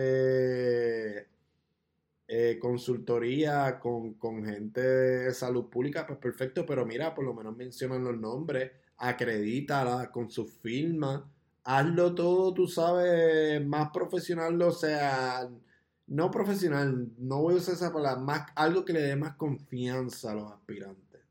eh, 2.27 2.57
consultoría 2.59 3.79
con, 3.79 4.17
gente 4.45 4.81
de 4.81 5.33
salud 5.33 5.69
pública, 5.69 6.07
pues 6.07 6.19
perfecto, 6.19 6.65
pero 6.65 6.85
mira, 6.85 7.13
por 7.13 7.25
lo 7.25 7.33
menos 7.33 7.55
mencionan 7.55 8.03
los 8.03 8.17
nombres, 8.17 8.71
acredítala 8.97 10.11
con 10.11 10.31
su 10.31 10.45
firma, 10.47 11.29
hazlo 11.63 12.15
todo, 12.15 12.53
tú 12.53 12.67
sabes, 12.67 13.63
más 13.65 13.91
profesional, 13.91 14.59
o 14.61 14.71
sea, 14.71 15.47
no 16.07 16.31
profesional, 16.31 17.11
no 17.17 17.41
voy 17.41 17.55
a 17.55 17.57
usar 17.57 17.75
esa 17.75 17.93
palabra, 17.93 18.21
más, 18.21 18.47
algo 18.55 18.85
que 18.85 18.93
le 18.93 19.01
dé 19.01 19.15
más 19.15 19.35
confianza 19.35 20.31
a 20.31 20.35
los 20.35 20.51
aspirantes. 20.51 21.21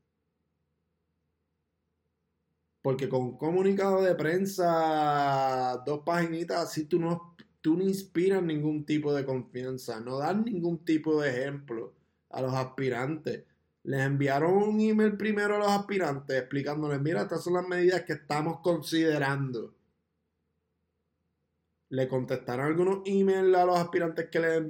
Porque 2.81 3.09
con 3.09 3.37
comunicado 3.37 4.01
de 4.01 4.15
prensa, 4.15 5.81
dos 5.85 6.01
paginitas, 6.05 6.63
así 6.63 6.85
tú 6.85 6.99
no, 6.99 7.34
tú 7.65 7.75
no 7.75 7.83
inspiras 7.83 8.43
ningún 8.43 8.85
tipo 8.85 9.11
de 9.11 9.25
confianza, 9.25 9.99
no 9.99 10.19
das 10.19 10.37
ningún 10.37 10.85
tipo 10.85 11.19
de 11.19 11.31
ejemplo 11.31 11.95
a 12.29 12.39
los 12.39 12.53
aspirantes. 12.53 13.43
Les 13.81 14.01
enviaron 14.01 14.53
un 14.53 14.79
email 14.79 15.17
primero 15.17 15.55
a 15.55 15.57
los 15.57 15.69
aspirantes 15.69 16.37
explicándoles, 16.37 17.01
mira, 17.01 17.23
estas 17.23 17.43
son 17.43 17.55
las 17.55 17.67
medidas 17.67 18.03
que 18.03 18.13
estamos 18.13 18.59
considerando. 18.61 19.73
Le 21.89 22.07
contestaron 22.07 22.67
algunos 22.67 23.01
emails 23.05 23.55
a 23.55 23.65
los 23.65 23.79
aspirantes 23.79 24.29
que 24.29 24.39
les, 24.39 24.63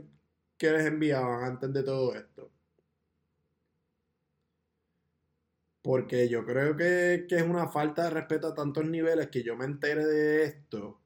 que 0.57 0.71
les 0.71 0.85
enviaban 0.85 1.43
antes 1.43 1.73
de 1.73 1.83
todo 1.83 2.15
esto. 2.15 2.49
Porque 5.81 6.29
yo 6.29 6.45
creo 6.45 6.77
que, 6.77 7.27
es 7.29 7.43
una 7.43 7.67
falta 7.67 8.05
de 8.05 8.11
respeto 8.11 8.47
a 8.47 8.55
tantos 8.55 8.85
niveles 8.85 9.27
que 9.27 9.43
yo 9.43 9.57
me 9.57 9.65
entere 9.65 10.05
de 10.05 10.45
esto 10.45 11.01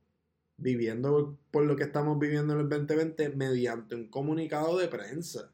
viviendo 0.61 1.37
por 1.51 1.65
lo 1.65 1.75
que 1.75 1.83
estamos 1.83 2.19
viviendo 2.19 2.53
en 2.53 2.61
el 2.61 2.69
2020 2.69 3.29
mediante 3.29 3.95
un 3.95 4.07
comunicado 4.09 4.77
de 4.77 4.87
prensa. 4.87 5.51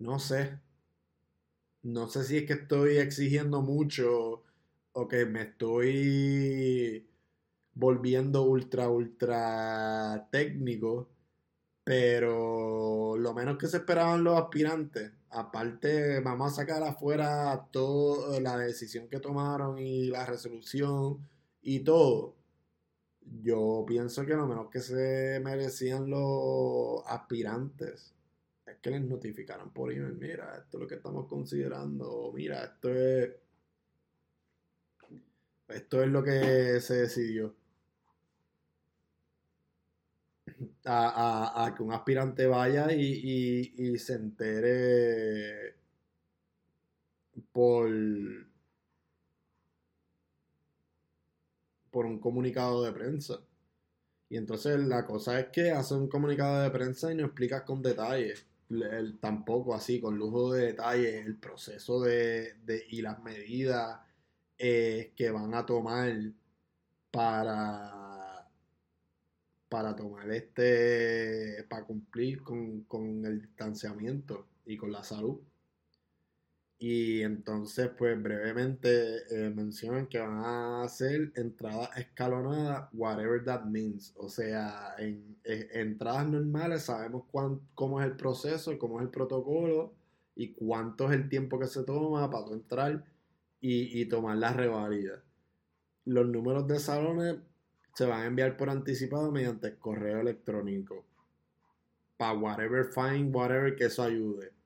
no 0.00 0.18
sé. 0.18 0.58
No 1.82 2.08
sé 2.08 2.24
si 2.24 2.38
es 2.38 2.46
que 2.46 2.54
estoy 2.54 2.98
exigiendo 2.98 3.62
mucho 3.62 4.44
o 4.92 5.08
que 5.08 5.24
me 5.26 5.42
estoy 5.42 7.08
volviendo 7.74 8.42
ultra, 8.44 8.88
ultra 8.90 10.28
técnico, 10.30 11.10
pero 11.84 13.16
lo 13.18 13.34
menos 13.34 13.58
que 13.58 13.68
se 13.68 13.78
esperaban 13.78 14.24
los 14.24 14.38
aspirantes, 14.40 15.12
aparte 15.30 16.20
vamos 16.20 16.52
a 16.52 16.56
sacar 16.56 16.82
afuera 16.82 17.68
toda 17.70 18.40
la 18.40 18.56
decisión 18.58 19.08
que 19.08 19.20
tomaron 19.20 19.78
y 19.78 20.06
la 20.06 20.26
resolución 20.26 21.18
y 21.62 21.80
todo. 21.80 22.34
Yo 23.42 23.84
pienso 23.86 24.26
que 24.26 24.34
lo 24.34 24.46
menos 24.46 24.70
que 24.70 24.80
se 24.80 25.40
merecían 25.42 26.10
los 26.10 27.02
aspirantes 27.06 28.14
es 28.66 28.76
que 28.78 28.90
les 28.90 29.02
notificaran 29.02 29.70
por 29.72 29.92
email, 29.92 30.16
mira, 30.18 30.56
esto 30.58 30.78
es 30.78 30.80
lo 30.82 30.86
que 30.88 30.96
estamos 30.96 31.26
considerando, 31.26 32.32
mira, 32.34 32.64
esto 32.64 32.90
es 32.90 33.30
esto 35.70 36.02
es 36.02 36.08
lo 36.08 36.22
que 36.22 36.80
se 36.80 36.94
decidió. 36.94 37.54
A, 40.84 41.72
que 41.76 41.82
un 41.82 41.92
aspirante 41.92 42.46
vaya 42.46 42.92
y, 42.92 43.96
se 43.98 44.14
entere 44.14 45.19
por, 47.52 47.90
por 51.90 52.06
un 52.06 52.18
comunicado 52.20 52.84
de 52.84 52.92
prensa. 52.92 53.40
Y 54.28 54.36
entonces 54.36 54.78
la 54.80 55.04
cosa 55.06 55.40
es 55.40 55.48
que 55.48 55.70
hace 55.72 55.94
un 55.94 56.08
comunicado 56.08 56.62
de 56.62 56.70
prensa 56.70 57.12
y 57.12 57.16
no 57.16 57.26
explicas 57.26 57.62
con 57.62 57.82
detalle. 57.82 58.34
tampoco 59.20 59.74
así, 59.74 60.00
con 60.00 60.16
lujo 60.16 60.52
de 60.52 60.66
detalle, 60.66 61.20
el 61.20 61.36
proceso 61.36 62.00
de, 62.00 62.54
de, 62.64 62.84
y 62.90 63.02
las 63.02 63.22
medidas 63.22 64.00
eh, 64.58 65.12
que 65.16 65.30
van 65.30 65.54
a 65.54 65.64
tomar 65.64 66.12
para, 67.10 68.46
para 69.68 69.96
tomar 69.96 70.30
este, 70.30 71.64
para 71.68 71.86
cumplir 71.86 72.42
con, 72.42 73.24
el 73.24 73.40
distanciamiento 73.40 74.48
y 74.66 74.76
con 74.76 74.92
la 74.92 75.02
salud. 75.02 75.40
Y 76.82 77.20
entonces, 77.22 77.90
pues 77.98 78.20
brevemente 78.22 79.18
eh, 79.30 79.50
mencionan 79.50 80.06
que 80.06 80.18
van 80.18 80.38
a 80.38 80.82
hacer 80.82 81.30
entradas 81.36 81.90
escalonadas, 81.98 82.88
whatever 82.94 83.44
that 83.44 83.64
means. 83.64 84.14
O 84.16 84.30
sea, 84.30 84.94
en, 84.98 85.36
entradas 85.44 86.26
normales 86.26 86.84
sabemos 86.84 87.24
cómo 87.74 88.00
es 88.00 88.06
el 88.06 88.16
proceso, 88.16 88.78
cómo 88.78 88.98
es 88.98 89.04
el 89.04 89.10
protocolo 89.10 89.92
y 90.34 90.54
cuánto 90.54 91.10
es 91.10 91.16
el 91.16 91.28
tiempo 91.28 91.58
que 91.58 91.66
se 91.66 91.84
toma 91.84 92.30
para 92.30 92.46
entrar 92.46 93.04
y, 93.60 94.06
tomar 94.06 94.38
la 94.38 94.54
revalida. 94.54 95.22
Los 96.06 96.26
números 96.28 96.66
de 96.66 96.78
salones 96.78 97.36
se 97.94 98.06
van 98.06 98.22
a 98.22 98.26
enviar 98.26 98.56
por 98.56 98.70
anticipado 98.70 99.30
mediante 99.30 99.76
correo 99.76 100.20
electrónico. 100.20 101.04
Para 102.16 102.38
whatever 102.38 102.86
fine, 102.86 103.30
whatever 103.30 103.76
que 103.76 103.84
eso 103.84 104.02
ayude. 104.02 104.59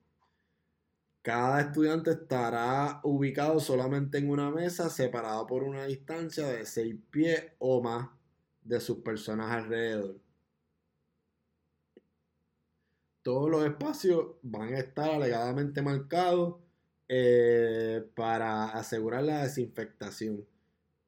Cada 1.25 1.59
estudiante 1.59 2.11
estará 2.11 2.99
ubicado 3.01 3.59
solamente 3.59 4.19
en 4.19 4.29
una 4.29 4.51
mesa, 4.51 4.91
separado 4.91 5.47
por 5.47 5.63
una 5.63 5.85
distancia 5.87 6.45
de 6.45 6.67
6 6.67 6.97
pies 7.09 7.43
o 7.57 7.81
más 7.81 8.09
de 8.61 8.79
sus 8.79 8.97
personas 8.99 9.49
alrededor. 9.49 10.19
Todos 13.23 13.49
los 13.49 13.65
espacios 13.65 14.35
van 14.43 14.75
a 14.75 14.77
estar 14.77 15.09
alegadamente 15.09 15.81
marcados 15.81 16.57
eh, 17.07 18.07
para 18.13 18.65
asegurar 18.65 19.23
la 19.23 19.41
desinfectación. 19.41 20.45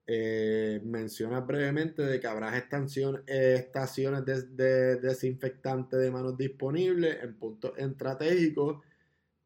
Eh, 0.08 0.82
menciona 0.84 1.42
brevemente 1.42 2.02
de 2.02 2.20
que 2.20 2.26
habrá 2.26 2.58
estaciones 2.58 4.26
de, 4.26 4.96
desinfectante 4.96 5.96
de 5.96 6.10
manos 6.10 6.36
disponibles 6.36 7.24
en 7.24 7.38
puntos 7.38 7.74
estratégicos 7.78 8.84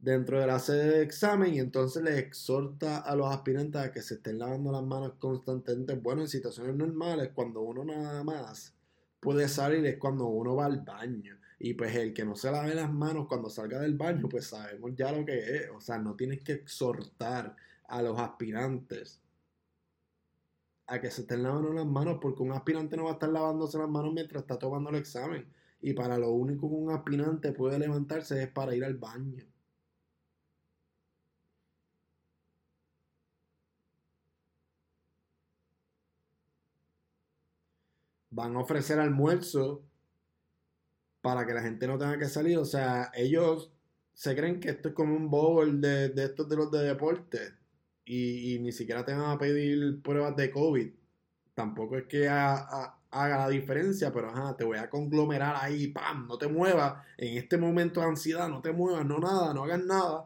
dentro 0.02 0.40
de 0.40 0.48
la 0.48 0.60
sede 0.60 0.98
de 0.98 1.04
examen 1.04 1.54
y 1.54 1.60
entonces 1.60 2.02
le 2.04 2.18
exhorta 2.18 2.98
a 2.98 3.16
los 3.16 3.28
aspirantes 3.28 3.82
a 3.82 3.92
que 3.92 4.02
se 4.02 4.16
estén 4.16 4.40
lavando 4.40 4.72
las 4.72 4.84
manos 4.84 5.14
constantemente. 5.20 5.94
Bueno, 5.94 6.22
en 6.22 6.28
situaciones 6.28 6.76
normales, 6.76 7.30
cuando 7.34 7.62
uno 7.62 7.86
nada 7.86 8.24
más 8.24 8.74
puede 9.20 9.48
salir 9.48 9.86
es 9.86 9.98
cuando 9.98 10.26
uno 10.26 10.56
va 10.56 10.66
al 10.66 10.82
baño. 10.82 11.38
Y 11.60 11.76
pues 11.76 11.96
el 11.96 12.14
que 12.14 12.26
no 12.26 12.36
se 12.36 12.52
lave 12.52 12.74
las 12.74 12.92
manos 12.92 13.28
cuando 13.28 13.50
salga 13.50 13.80
del 13.80 13.96
baño, 13.96 14.28
pues 14.28 14.48
sabemos 14.48 14.92
ya 14.96 15.12
lo 15.12 15.24
que 15.24 15.38
es. 15.38 15.70
O 15.70 15.80
sea, 15.80 16.00
no 16.00 16.16
tienes 16.16 16.44
que 16.44 16.54
exhortar 16.54 17.56
a 17.88 18.02
los 18.02 18.18
aspirantes 18.20 19.22
a 20.88 21.00
que 21.00 21.12
se 21.12 21.22
estén 21.22 21.44
lavando 21.44 21.72
las 21.72 21.86
manos, 21.86 22.18
porque 22.20 22.42
un 22.42 22.52
aspirante 22.52 22.98
no 22.98 23.06
va 23.06 23.12
a 23.12 23.14
estar 23.14 23.30
lavándose 23.30 23.78
las 23.78 23.90
manos 23.90 24.12
mientras 24.14 24.42
está 24.42 24.58
tomando 24.58 24.90
el 24.90 24.96
examen. 24.96 25.46
Y 25.82 25.94
para 25.94 26.18
lo 26.18 26.32
único 26.32 26.68
que 26.68 26.76
un 26.76 26.92
aspirante 26.92 27.52
puede 27.54 27.78
levantarse 27.78 28.42
es 28.42 28.50
para 28.50 28.76
ir 28.76 28.84
al 28.84 28.96
baño. 28.96 29.51
Van 38.32 38.56
a 38.56 38.60
ofrecer 38.60 39.00
almuerzo 39.00 39.84
para 41.22 41.46
que 41.46 41.54
la 41.54 41.62
gente 41.62 41.88
no 41.88 41.98
tenga 41.98 42.18
que 42.18 42.28
salir. 42.28 42.58
O 42.58 42.66
sea, 42.66 43.12
ellos 43.14 43.72
se 44.14 44.36
creen 44.36 44.60
que 44.60 44.70
esto 44.70 44.90
es 44.90 44.96
como 44.96 45.16
un 45.16 45.30
bowl 45.30 45.80
de, 45.82 46.10
de 46.10 46.26
estos 46.26 46.50
de 46.50 46.56
los 46.56 46.72
de 46.72 46.84
deporte 46.84 47.62
y, 48.06 48.60
ni 48.60 48.72
siquiera 48.72 49.06
te 49.06 49.14
van 49.14 49.32
a 49.32 49.38
pedir 49.38 50.02
pruebas 50.02 50.36
de 50.36 50.52
COVID. 50.52 50.92
Tampoco 51.54 51.98
es 51.98 52.06
que 52.08 52.28
haga 52.28 52.98
la 53.12 53.50
diferencia, 53.50 54.12
pero 54.14 54.30
ajá, 54.30 54.56
te 54.58 54.64
voy 54.64 54.78
a 54.78 54.90
conglomerar 54.90 55.56
ahí, 55.58 55.88
¡pam! 55.88 56.28
No 56.28 56.38
te 56.38 56.48
muevas. 56.48 57.06
En 57.18 57.38
este 57.38 57.58
momento 57.58 58.02
de 58.02 58.08
ansiedad, 58.08 58.50
no 58.50 58.62
te 58.62 58.72
muevas, 58.72 59.06
no 59.06 59.20
nada, 59.20 59.54
no 59.54 59.64
hagas 59.64 59.84
nada. 59.86 60.26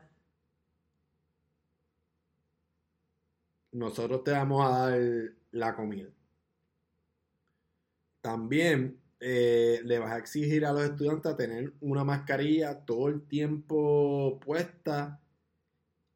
Nosotros 3.74 4.24
te 4.24 4.32
vamos 4.32 4.66
a 4.66 4.90
dar 4.90 5.00
la 5.52 5.76
comida. 5.76 6.10
También 8.26 9.00
eh, 9.20 9.82
le 9.84 10.00
vas 10.00 10.14
a 10.14 10.18
exigir 10.18 10.66
a 10.66 10.74
los 10.74 10.82
estudiantes 10.82 11.32
a 11.32 11.38
tener 11.38 11.74
una 11.80 12.04
mascarilla 12.04 12.84
todo 12.84 13.08
el 13.08 13.28
tiempo 13.28 14.40
puesta 14.44 15.22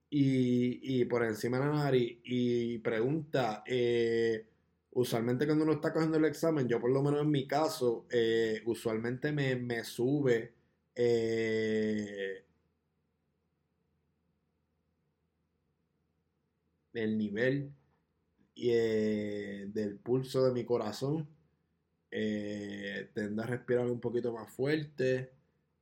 y, 0.10 1.06
por 1.06 1.24
encima 1.24 1.60
de 1.60 1.66
la 1.68 1.72
nariz. 1.72 2.20
Y 2.24 2.80
pregunta, 2.80 3.64
eh, 3.68 4.48
usualmente 4.90 5.46
cuando 5.46 5.66
uno 5.66 5.74
está 5.74 5.94
cogiendo 5.94 6.18
el 6.18 6.26
examen, 6.26 6.68
yo 6.68 6.82
por 6.82 6.90
lo 6.90 7.04
menos 7.04 7.22
en 7.22 7.30
mi 7.30 7.48
caso, 7.48 8.08
eh, 8.10 8.64
usualmente 8.66 9.32
me, 9.32 9.56
me 9.56 9.84
sube 9.84 10.56
el 10.96 12.44
nivel 17.20 17.72
del 18.56 20.00
pulso 20.00 20.44
de 20.44 20.54
mi 20.54 20.66
corazón 20.66 21.38
eh, 22.12 23.10
tendo 23.14 23.44
a 23.44 23.46
respirar 23.46 23.86
un 23.88 24.00
poquito 24.00 24.34
más 24.34 24.52
fuerte, 24.52 25.32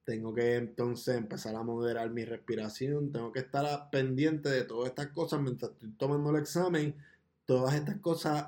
tengo 0.03 0.33
que 0.33 0.55
entonces 0.55 1.17
empezar 1.17 1.55
a 1.55 1.63
moderar 1.63 2.09
mi 2.09 2.23
respiración, 2.25 3.11
tengo 3.11 3.31
que 3.31 3.39
estar 3.39 3.89
pendiente 3.89 4.49
de 4.49 4.63
todas 4.63 4.89
estas 4.89 5.07
cosas 5.07 5.41
mientras 5.41 5.71
estoy 5.71 5.91
tomando 5.91 6.29
el 6.29 6.37
examen, 6.41 6.95
todas 7.45 7.75
estas 7.75 7.97
cosas 7.97 8.47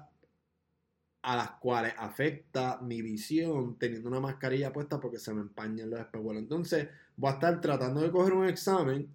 a 1.22 1.36
las 1.36 1.52
cuales 1.60 1.94
afecta 1.98 2.80
mi 2.82 3.02
visión 3.02 3.78
teniendo 3.78 4.10
una 4.10 4.22
mascarilla 4.22 4.72
puesta 4.72 5.00
porque 5.00 5.20
se 5.20 5.34
me 5.34 5.42
empañan 5.42 5.89
los 5.89 6.00
espejuelos. 6.00 6.44
Entonces 6.44 6.88
voy 7.18 7.32
a 7.32 7.34
estar 7.34 7.60
tratando 7.60 8.02
de 8.02 8.12
coger 8.12 8.34
un 8.34 8.48
examen, 8.48 9.13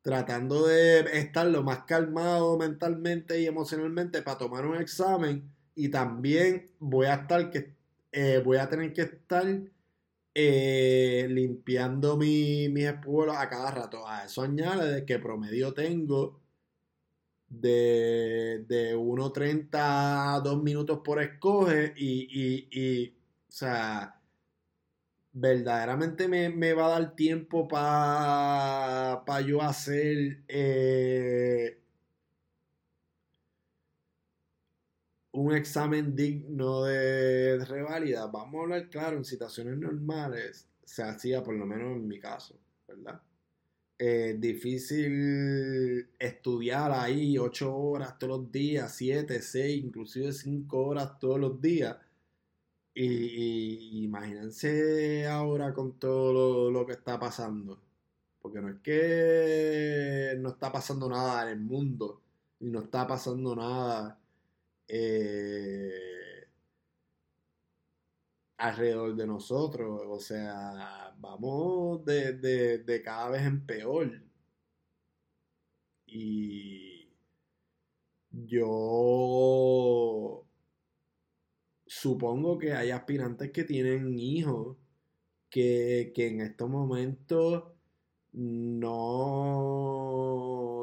tratando 0.00 0.66
de 0.66 1.00
estar 1.18 1.46
lo 1.46 1.62
más 1.62 1.84
calmado 1.84 2.58
mentalmente 2.58 3.40
y 3.40 3.46
emocionalmente 3.46 4.22
para 4.22 4.38
tomar 4.38 4.66
un 4.66 4.76
examen 4.76 5.53
y 5.74 5.88
también 5.90 6.70
voy 6.78 7.06
a 7.06 7.14
estar 7.14 7.50
que 7.50 7.74
eh, 8.12 8.40
voy 8.44 8.58
a 8.58 8.68
tener 8.68 8.92
que 8.92 9.02
estar 9.02 9.44
eh, 10.34 11.26
limpiando 11.30 12.16
mi, 12.16 12.68
mis 12.68 12.84
espuelos 12.84 13.36
a 13.36 13.48
cada 13.48 13.70
rato. 13.70 14.06
A 14.08 14.24
eso 14.24 14.42
añade 14.42 14.92
de 14.94 15.04
que 15.04 15.18
promedio 15.18 15.74
tengo 15.74 16.40
de, 17.48 18.64
de 18.68 18.96
1.30 18.96 19.68
a 20.36 20.40
2 20.40 20.62
minutos 20.62 21.00
por 21.04 21.20
escoge 21.22 21.94
y, 21.96 22.68
y, 22.70 23.16
o 23.48 23.52
sea, 23.52 24.20
verdaderamente 25.32 26.28
me, 26.28 26.74
va 26.74 26.86
a 26.86 27.00
dar 27.00 27.14
tiempo 27.16 27.68
para 27.68 29.24
pa 29.26 29.40
yo 29.40 29.62
hacer 29.62 30.44
eh, 30.48 31.83
un 35.34 35.52
examen 35.52 36.14
digno 36.14 36.84
de, 36.84 37.64
reválida, 37.64 38.26
vamos 38.26 38.54
a 38.54 38.62
hablar 38.62 38.88
claro, 38.88 39.16
en 39.16 39.24
situaciones 39.24 39.76
normales 39.76 40.68
se 40.84 41.02
hacía, 41.02 41.42
por 41.42 41.56
lo 41.56 41.66
menos 41.66 41.96
en 41.96 42.06
mi 42.06 42.20
caso, 42.20 42.54
¿verdad? 42.86 43.20
Es 43.98 44.40
difícil 44.40 46.08
estudiar 46.18 46.92
ahí 46.92 47.36
ocho 47.38 47.76
horas 47.76 48.18
todos 48.18 48.42
los 48.42 48.52
días, 48.52 48.94
siete, 48.94 49.40
seis, 49.42 49.84
inclusive 49.84 50.32
cinco 50.32 50.86
horas 50.86 51.18
todos 51.18 51.40
los 51.40 51.60
días. 51.60 51.96
Y, 52.94 54.04
imagínense 54.04 55.26
ahora 55.26 55.72
con 55.74 55.98
todo 55.98 56.70
lo, 56.70 56.86
que 56.86 56.92
está 56.92 57.18
pasando. 57.18 57.80
Porque 58.40 58.60
no 58.60 58.68
es 58.68 58.76
que 58.82 60.36
no 60.40 60.50
está 60.50 60.70
pasando 60.70 61.08
nada 61.08 61.44
en 61.44 61.58
el 61.58 61.60
mundo, 61.60 62.20
y 62.60 62.70
no 62.70 62.82
está 62.82 63.06
pasando 63.06 63.56
nada 63.56 64.18
eh, 64.88 66.48
alrededor 68.58 69.14
de 69.16 69.26
nosotros. 69.26 70.02
O 70.06 70.18
sea, 70.20 71.14
vamos 71.18 72.04
de, 72.04 72.32
de 72.78 73.02
cada 73.02 73.30
vez 73.30 73.42
en 73.42 73.66
peor. 73.66 74.22
Y 76.06 77.08
yo 78.30 78.74
supongo 81.86 82.58
que 82.58 82.72
hay 82.72 82.90
aspirantes 82.90 83.50
que 83.52 83.64
tienen 83.64 84.18
hijos 84.18 84.76
que, 85.54 86.12
en 86.16 86.40
estos 86.40 86.68
momentos 86.68 87.64
no 88.32 88.90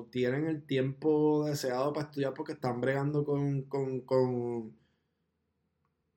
tienen 0.10 0.48
el 0.48 0.66
tiempo 0.66 1.46
deseado 1.46 1.94
para 1.94 2.08
estudiar 2.08 2.34
porque 2.34 2.54
están 2.54 2.82
bregando 2.82 3.24
con, 3.26 3.64
con, 3.64 4.02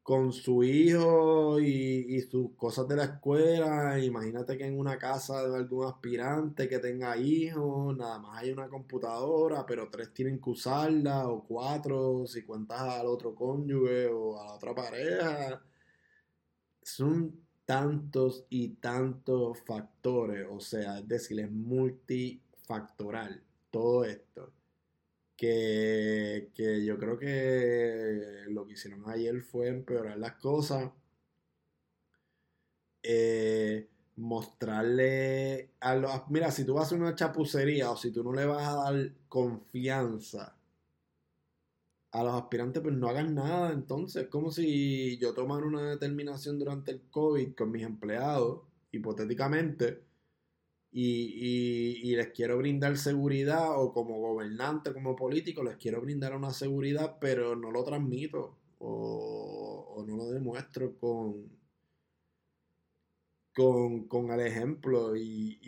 con 0.04 0.32
su 0.32 0.62
hijo 0.62 1.58
y, 1.60 2.20
sus 2.30 2.54
cosas 2.56 2.86
de 2.88 2.96
la 2.96 3.04
escuela. 3.04 3.98
Imagínate 3.98 4.56
que 4.58 4.66
en 4.66 4.78
una 4.78 4.98
casa 4.98 5.48
de 5.48 5.56
algún 5.56 5.86
aspirante 5.86 6.68
que 6.68 6.78
tenga 6.78 7.16
hijos, 7.16 7.96
nada 7.96 8.18
más 8.18 8.42
hay 8.42 8.50
una 8.52 8.68
computadora, 8.68 9.64
pero 9.66 9.88
tres 9.90 10.12
tienen 10.12 10.40
que 10.40 10.50
usarla, 10.50 11.28
o 11.28 11.44
cuatro, 11.46 12.26
si 12.26 12.42
cuentas 12.44 12.80
al 12.80 13.06
otro 13.06 13.34
cónyuge 13.34 14.06
o 14.08 14.38
a 14.40 14.44
la 14.46 14.52
otra 14.54 14.74
pareja. 14.74 15.62
Son 16.82 17.40
tantos 17.64 18.46
y 18.50 18.68
tantos 18.76 19.58
factores, 19.64 20.46
o 20.50 20.60
sea, 20.60 20.98
es 20.98 21.08
decir, 21.08 21.40
es 21.40 21.50
multifactoral 21.50 23.42
todo 23.74 24.04
esto 24.04 24.52
que, 25.36 26.84
yo 26.86 26.96
creo 26.96 27.18
que 27.18 28.44
lo 28.48 28.64
que 28.66 28.74
hicieron 28.74 29.02
ayer 29.10 29.42
fue 29.42 29.66
empeorar 29.68 30.16
las 30.16 30.34
cosas. 30.36 30.92
Eh, 33.02 33.88
mostrarle 34.16 35.70
a 35.80 35.96
los... 35.96 36.30
Mira, 36.30 36.52
si 36.52 36.64
tú 36.64 36.74
vas 36.74 36.92
a 36.92 36.94
una 36.94 37.16
chapucería 37.16 37.90
o 37.90 37.96
si 37.96 38.12
tú 38.12 38.22
no 38.22 38.32
le 38.32 38.46
vas 38.46 38.66
a 38.68 38.74
dar 38.76 39.12
confianza 39.28 40.56
a 42.12 42.22
los 42.22 42.34
aspirantes, 42.34 42.80
pues 42.80 42.94
no 42.94 43.08
hagan 43.08 43.34
nada. 43.34 43.72
Entonces, 43.72 44.28
como 44.28 44.52
si 44.52 45.18
yo 45.18 45.34
tomara 45.34 45.66
una 45.66 45.90
determinación 45.90 46.60
durante 46.60 46.92
el 46.92 47.02
COVID 47.10 47.54
con 47.54 47.72
mis 47.72 47.82
empleados, 47.82 48.60
hipotéticamente, 48.92 50.04
y, 50.96 52.14
les 52.16 52.28
quiero 52.28 52.56
brindar 52.58 52.96
seguridad 52.96 53.80
o 53.80 53.92
como 53.92 54.20
gobernante, 54.20 54.92
como 54.92 55.16
político, 55.16 55.64
les 55.64 55.76
quiero 55.76 56.00
brindar 56.00 56.36
una 56.36 56.52
seguridad, 56.52 57.18
pero 57.20 57.56
no 57.56 57.70
lo 57.72 57.82
transmito 57.84 58.56
o, 58.78 60.04
no 60.06 60.16
lo 60.16 60.30
demuestro 60.30 60.96
con, 60.98 61.50
con, 64.08 64.30
el 64.30 64.40
ejemplo 64.40 65.16
y, 65.16 65.58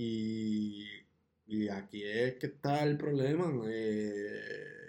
y, 1.47 1.69
aquí 1.69 2.05
es 2.05 2.35
que 2.37 2.47
está 2.47 2.85
el 2.85 2.97
problema. 2.97 3.53
Eh, 3.69 4.86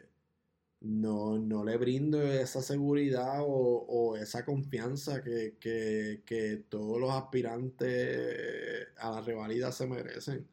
no, 0.82 1.38
no 1.40 1.64
le 1.64 1.78
brindo 1.78 2.22
esa 2.22 2.62
seguridad 2.62 3.40
o, 3.42 4.16
esa 4.18 4.46
confianza 4.46 5.24
que, 5.24 6.66
todos 6.70 7.00
los 7.00 7.12
aspirantes 7.12 8.88
a 8.98 9.12
la 9.12 9.22
rivalidad 9.22 9.72
se 9.72 9.88
merecen. 9.88 10.48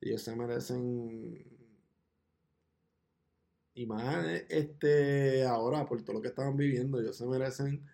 Ellos 0.00 0.22
se 0.22 0.36
merecen 0.36 1.44
y 3.76 3.86
más 3.86 4.24
este 4.48 5.44
ahora 5.44 5.84
por 5.86 6.02
todo 6.02 6.14
lo 6.16 6.22
que 6.22 6.28
estaban 6.28 6.56
viviendo, 6.56 7.00
ellos 7.00 7.16
se 7.16 7.26
merecen 7.26 7.84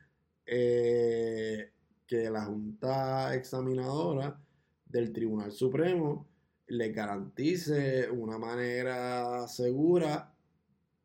eh, 0.45 1.73
que 2.07 2.31
la 2.31 2.45
Junta 2.45 3.35
Examinadora 3.35 4.39
del 4.87 5.13
Tribunal 5.13 5.53
Supremo 5.53 6.27
les 6.67 6.95
garantice 6.95 8.11
una 8.11 8.39
manera 8.39 9.47
segura 9.49 10.35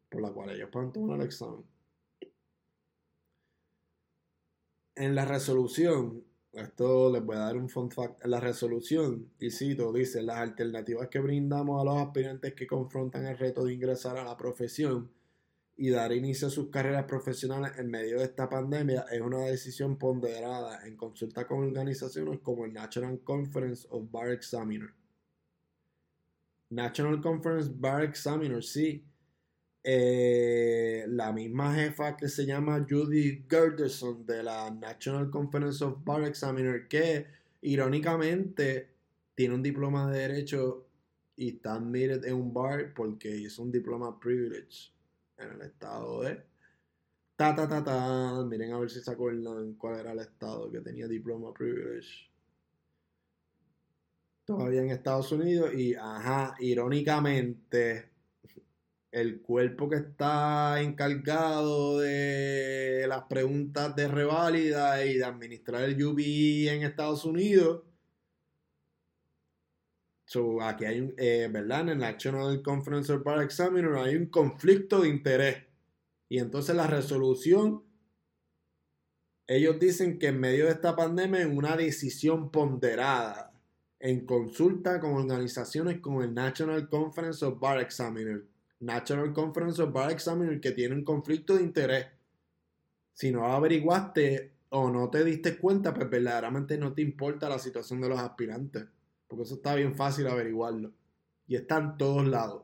por 0.09 0.21
la 0.21 0.31
cual 0.31 0.51
ellos 0.51 0.69
puedan 0.71 0.91
tomar 0.91 1.19
el 1.19 1.25
examen. 1.25 1.63
En 4.95 5.13
la 5.13 5.25
resolución, 5.25 6.23
esto 6.53 7.11
les 7.11 7.23
voy 7.23 7.35
a 7.35 7.39
dar 7.39 7.57
un 7.57 7.67
fun 7.67 7.91
fact, 7.91 8.23
en 8.23 8.31
la 8.31 8.39
resolución, 8.39 9.29
y 9.39 9.51
cito, 9.51 9.91
dice, 9.91 10.21
las 10.21 10.37
alternativas 10.37 11.09
que 11.09 11.19
brindamos 11.19 11.81
a 11.81 11.85
los 11.85 11.97
aspirantes 11.97 12.53
que 12.53 12.65
confrontan 12.65 13.25
el 13.25 13.37
reto 13.37 13.65
de 13.65 13.73
ingresar 13.73 14.17
a 14.17 14.23
la 14.23 14.37
profesión 14.37 15.11
y 15.77 15.89
dar 15.89 16.13
inicio 16.13 16.47
a 16.47 16.51
sus 16.51 16.69
carreras 16.69 17.03
profesionales 17.03 17.73
en 17.77 17.91
medio 17.91 18.19
de 18.19 18.25
esta 18.25 18.47
pandemia 18.49 19.05
es 19.11 19.19
una 19.19 19.39
decisión 19.39 19.97
ponderada 19.97 20.87
en 20.87 20.95
consulta 20.95 21.45
con 21.45 21.59
organizaciones 21.59 22.39
como 22.39 22.65
el 22.65 22.73
National 22.73 23.19
Conference 23.21 23.85
of 23.89 24.09
Bar 24.09 24.31
Examiners. 24.31 24.93
National 26.69 27.21
Conference 27.21 27.69
Bar 27.75 28.03
Examiners, 28.03 28.69
sí, 28.69 29.03
eh, 29.87 31.05
la 31.09 31.31
misma 31.31 31.75
jefa 31.75 32.17
que 32.17 32.27
se 32.27 32.43
llama 32.43 32.83
Judy 32.89 33.45
Gerderson 33.47 34.25
de 34.25 34.41
la 34.41 34.71
National 34.71 35.29
Conference 35.29 35.83
of 35.83 36.03
Bar 36.03 36.23
Examiner, 36.23 36.87
que 36.87 37.27
irónicamente 37.61 38.89
tiene 39.35 39.53
un 39.53 39.61
diploma 39.61 40.09
de 40.09 40.21
Derecho 40.21 40.87
y 41.35 41.49
está 41.49 41.75
admitted 41.75 42.25
en 42.25 42.33
un 42.33 42.51
bar 42.51 42.95
porque 42.95 43.29
hizo 43.29 43.61
un 43.61 43.71
diploma 43.71 44.19
privilege 44.19 44.91
en 45.37 45.51
el 45.51 45.61
estado. 45.61 46.23
Ta, 47.35 47.53
ta, 47.53 47.67
ta, 47.67 47.83
ta. 47.83 48.43
Miren 48.43 48.73
a 48.73 48.79
ver 48.79 48.89
si 48.89 49.01
se 49.01 49.11
acuerdan 49.11 49.75
cuál 49.75 49.99
era 49.99 50.13
el 50.13 50.19
estado 50.19 50.71
que 50.71 50.79
tenía 50.79 51.07
diploma 51.07 51.53
privilege. 51.53 52.31
Todavía 54.45 54.81
en 54.81 54.89
Estados 54.89 55.31
Unidos 55.31 55.75
y, 55.75 55.93
ajá, 55.93 56.55
irónicamente 56.59 58.14
el 59.15 59.41
cuerpo 59.41 59.87
que 59.87 59.95
está 59.95 60.81
encargado 60.81 61.99
de 61.99 63.05
las 63.07 63.23
preguntas 63.23 63.95
de 63.95 64.09
reválida 64.09 65.05
y 65.05 65.15
de 65.15 65.23
administrar 65.23 65.83
el 65.83 66.03
UBI 66.03 66.67
en 66.67 66.83
Estados 66.83 67.23
Unidos. 67.23 67.83
aquí 70.61 70.83
hay 70.83 70.99
un, 70.99 71.13
eh, 71.17 71.47
¿verdad? 71.49 71.81
En 71.81 71.89
el 71.89 71.97
National 71.99 72.61
Conference 72.61 73.13
of 73.13 73.23
Bar 73.23 73.41
Examiner 73.41 73.93
hay 73.95 74.17
un 74.17 74.25
conflicto 74.25 75.03
de 75.03 75.07
interés. 75.07 75.63
Y 76.27 76.39
entonces 76.39 76.75
la 76.75 76.87
resolución, 76.87 77.83
ellos 79.47 79.79
dicen 79.79 80.19
que 80.19 80.27
en 80.27 80.41
medio 80.41 80.65
de 80.65 80.71
esta 80.71 80.93
pandemia 80.93 81.39
es 81.39 81.47
una 81.47 81.77
decisión 81.77 82.51
ponderada 82.51 83.53
en 83.97 84.25
consulta 84.25 84.99
con 84.99 85.13
organizaciones 85.13 86.01
como 86.01 86.21
el 86.21 86.33
National 86.33 86.89
Conference 86.89 87.45
of 87.45 87.61
Bar 87.61 87.79
Examiner 87.79 88.43
National 88.79 89.33
Conference 89.33 89.81
of 89.81 89.93
Bar 89.93 90.11
Examiner 90.11 90.59
que 90.59 90.71
tiene 90.71 90.95
un 90.95 91.03
conflicto 91.03 91.55
de 91.55 91.63
interés. 91.63 92.07
Si 93.13 93.31
no 93.31 93.45
averiguaste 93.45 94.53
o 94.69 94.89
no 94.89 95.09
te 95.09 95.23
diste 95.23 95.57
cuenta, 95.57 95.93
pues 95.93 96.09
verdaderamente 96.09 96.77
no 96.77 96.93
te 96.93 97.01
importa 97.01 97.47
la 97.49 97.59
situación 97.59 98.01
de 98.01 98.09
los 98.09 98.19
aspirantes. 98.19 98.85
Porque 99.27 99.43
eso 99.43 99.55
está 99.55 99.75
bien 99.75 99.95
fácil 99.95 100.27
averiguarlo. 100.27 100.93
Y 101.47 101.55
está 101.55 101.77
en 101.77 101.97
todos 101.97 102.27
lados. 102.27 102.63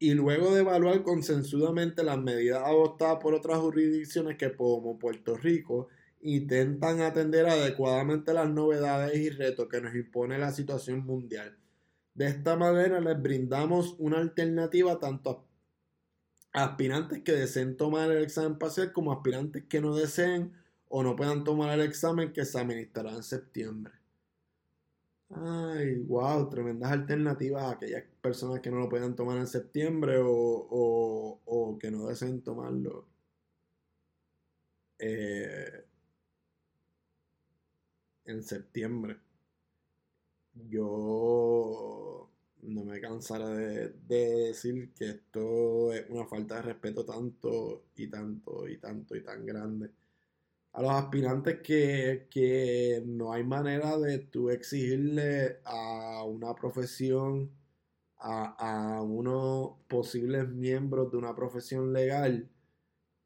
Y 0.00 0.14
luego 0.14 0.54
de 0.54 0.60
evaluar 0.60 1.02
consensudamente 1.02 2.04
las 2.04 2.18
medidas 2.18 2.62
adoptadas 2.64 3.18
por 3.20 3.34
otras 3.34 3.58
jurisdicciones 3.58 4.36
que 4.36 4.54
como 4.54 4.98
Puerto 4.98 5.36
Rico 5.36 5.88
intentan 6.20 7.00
atender 7.00 7.46
adecuadamente 7.46 8.32
las 8.32 8.50
novedades 8.50 9.16
y 9.16 9.30
retos 9.30 9.68
que 9.68 9.80
nos 9.80 9.94
impone 9.94 10.38
la 10.38 10.52
situación 10.52 11.04
mundial. 11.04 11.56
De 12.14 12.26
esta 12.26 12.56
manera 12.56 13.00
les 13.00 13.20
brindamos 13.20 13.94
una 13.98 14.18
alternativa 14.18 14.98
tanto 14.98 15.46
a 16.52 16.64
aspirantes 16.64 17.22
que 17.22 17.32
deseen 17.32 17.76
tomar 17.76 18.10
el 18.10 18.24
examen 18.24 18.58
parcial 18.58 18.92
como 18.92 19.12
aspirantes 19.12 19.64
que 19.68 19.80
no 19.80 19.94
deseen 19.94 20.52
o 20.88 21.02
no 21.02 21.14
puedan 21.14 21.44
tomar 21.44 21.78
el 21.78 21.86
examen 21.86 22.32
que 22.32 22.44
se 22.44 22.58
administrará 22.58 23.12
en 23.12 23.22
septiembre. 23.22 23.94
Ay, 25.30 25.96
wow, 26.06 26.48
tremendas 26.48 26.90
alternativas 26.90 27.62
a 27.64 27.70
aquellas 27.72 28.04
personas 28.22 28.60
que 28.60 28.70
no 28.70 28.78
lo 28.78 28.88
puedan 28.88 29.14
tomar 29.14 29.36
en 29.36 29.46
septiembre 29.46 30.18
o, 30.18 31.40
o 31.44 31.78
que 31.78 31.90
no 31.90 32.06
deseen 32.06 32.42
tomarlo. 32.42 33.06
Eh, 34.98 35.87
en 38.28 38.42
septiembre. 38.44 39.16
Yo 40.68 42.30
no 42.62 42.84
me 42.84 43.00
cansaré 43.00 43.90
de, 44.06 44.48
decir 44.48 44.92
que 44.94 45.10
esto 45.10 45.92
es 45.92 46.08
una 46.10 46.26
falta 46.26 46.56
de 46.56 46.62
respeto 46.62 47.04
tanto 47.04 47.84
y 47.96 48.08
tanto 48.08 48.68
y 48.68 48.78
tanto 48.78 49.16
y 49.16 49.22
tan 49.22 49.46
grande 49.46 49.90
a 50.72 50.82
los 50.82 50.92
aspirantes 50.92 51.60
que, 51.60 52.28
que 52.30 53.02
no 53.06 53.32
hay 53.32 53.44
manera 53.44 53.98
de 53.98 54.18
tú 54.18 54.50
exigirle 54.50 55.60
a 55.64 56.24
una 56.24 56.54
profesión, 56.54 57.50
a, 58.18 58.98
a 58.98 59.02
unos 59.02 59.72
posibles 59.88 60.48
miembros 60.48 61.10
de 61.10 61.18
una 61.18 61.34
profesión 61.34 61.92
legal 61.92 62.48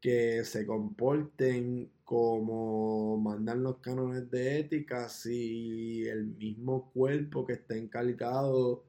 que 0.03 0.45
se 0.45 0.67
comporten 0.67 1.91
como 2.05 3.17
mandan 3.19 3.63
los 3.63 3.79
cánones 3.79 4.31
de 4.31 4.59
ética 4.59 5.09
si 5.09 6.07
el 6.09 6.27
mismo 6.27 6.91
cuerpo 6.93 7.47
que 7.47 7.55
está 7.55 7.77
encargado 7.77 8.85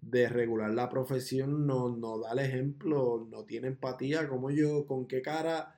de 0.00 0.28
regular 0.28 0.72
la 0.72 0.88
profesión 0.90 1.66
no, 1.66 1.88
no 1.96 2.18
da 2.20 2.32
el 2.32 2.40
ejemplo, 2.40 3.26
no 3.30 3.44
tiene 3.44 3.68
empatía, 3.68 4.28
como 4.28 4.50
yo, 4.50 4.86
con 4.86 5.06
qué 5.08 5.22
cara 5.22 5.76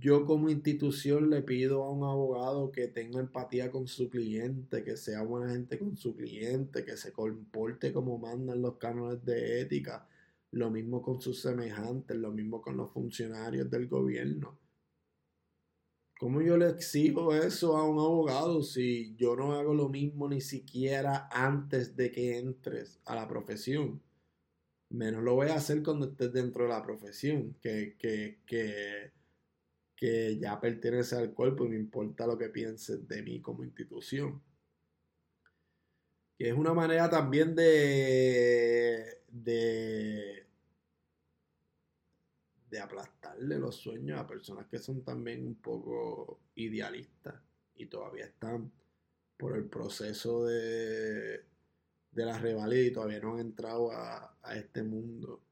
yo 0.00 0.26
como 0.26 0.50
institución 0.50 1.30
le 1.30 1.42
pido 1.42 1.84
a 1.84 1.90
un 1.90 2.04
abogado 2.04 2.72
que 2.72 2.88
tenga 2.88 3.20
empatía 3.20 3.70
con 3.70 3.86
su 3.86 4.10
cliente, 4.10 4.82
que 4.84 4.96
sea 4.96 5.22
buena 5.22 5.52
gente 5.52 5.78
con 5.78 5.96
su 5.96 6.14
cliente, 6.16 6.84
que 6.84 6.96
se 6.96 7.12
comporte 7.12 7.92
como 7.92 8.18
mandan 8.18 8.62
los 8.62 8.76
cánones 8.76 9.24
de 9.24 9.60
ética, 9.60 10.06
lo 10.56 10.70
mismo 10.70 11.02
con 11.02 11.20
sus 11.20 11.40
semejantes, 11.40 12.16
lo 12.16 12.32
mismo 12.32 12.62
con 12.62 12.78
los 12.78 12.90
funcionarios 12.90 13.70
del 13.70 13.88
gobierno. 13.88 14.58
¿Cómo 16.18 16.40
yo 16.40 16.56
le 16.56 16.70
exijo 16.70 17.34
eso 17.34 17.76
a 17.76 17.86
un 17.86 17.98
abogado 17.98 18.62
si 18.62 19.14
yo 19.16 19.36
no 19.36 19.52
hago 19.52 19.74
lo 19.74 19.90
mismo 19.90 20.26
ni 20.30 20.40
siquiera 20.40 21.28
antes 21.30 21.94
de 21.94 22.10
que 22.10 22.38
entres 22.38 22.98
a 23.04 23.14
la 23.14 23.28
profesión? 23.28 24.00
Menos 24.88 25.22
lo 25.22 25.34
voy 25.34 25.48
a 25.48 25.56
hacer 25.56 25.82
cuando 25.82 26.06
estés 26.06 26.32
dentro 26.32 26.62
de 26.62 26.70
la 26.70 26.82
profesión, 26.82 27.54
que, 27.60 27.96
que, 27.98 28.38
que, 28.46 29.12
que 29.94 30.38
ya 30.38 30.58
pertenece 30.58 31.16
al 31.16 31.34
cuerpo 31.34 31.66
y 31.66 31.68
me 31.68 31.76
importa 31.76 32.26
lo 32.26 32.38
que 32.38 32.48
pienses 32.48 33.06
de 33.06 33.22
mí 33.22 33.42
como 33.42 33.62
institución. 33.62 34.42
Que 36.38 36.48
es 36.48 36.54
una 36.54 36.72
manera 36.72 37.10
también 37.10 37.54
de, 37.54 39.22
de 39.28 40.45
de 42.70 42.80
aplastarle 42.80 43.58
los 43.58 43.76
sueños 43.76 44.18
a 44.18 44.26
personas 44.26 44.66
que 44.66 44.78
son 44.78 45.02
también 45.02 45.46
un 45.46 45.56
poco 45.56 46.40
idealistas 46.56 47.34
y 47.76 47.86
todavía 47.86 48.26
están 48.26 48.72
por 49.36 49.56
el 49.56 49.66
proceso 49.66 50.46
de, 50.46 51.44
de 52.12 52.24
la 52.24 52.38
revalida 52.38 52.86
y 52.86 52.92
todavía 52.92 53.20
no 53.20 53.34
han 53.34 53.40
entrado 53.40 53.92
a, 53.92 54.32
este 54.54 54.82
mundo 54.82 55.42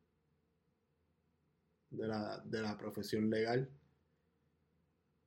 de 1.90 2.08
la, 2.08 2.38
de 2.44 2.62
la, 2.62 2.78
profesión 2.78 3.28
legal. 3.28 3.68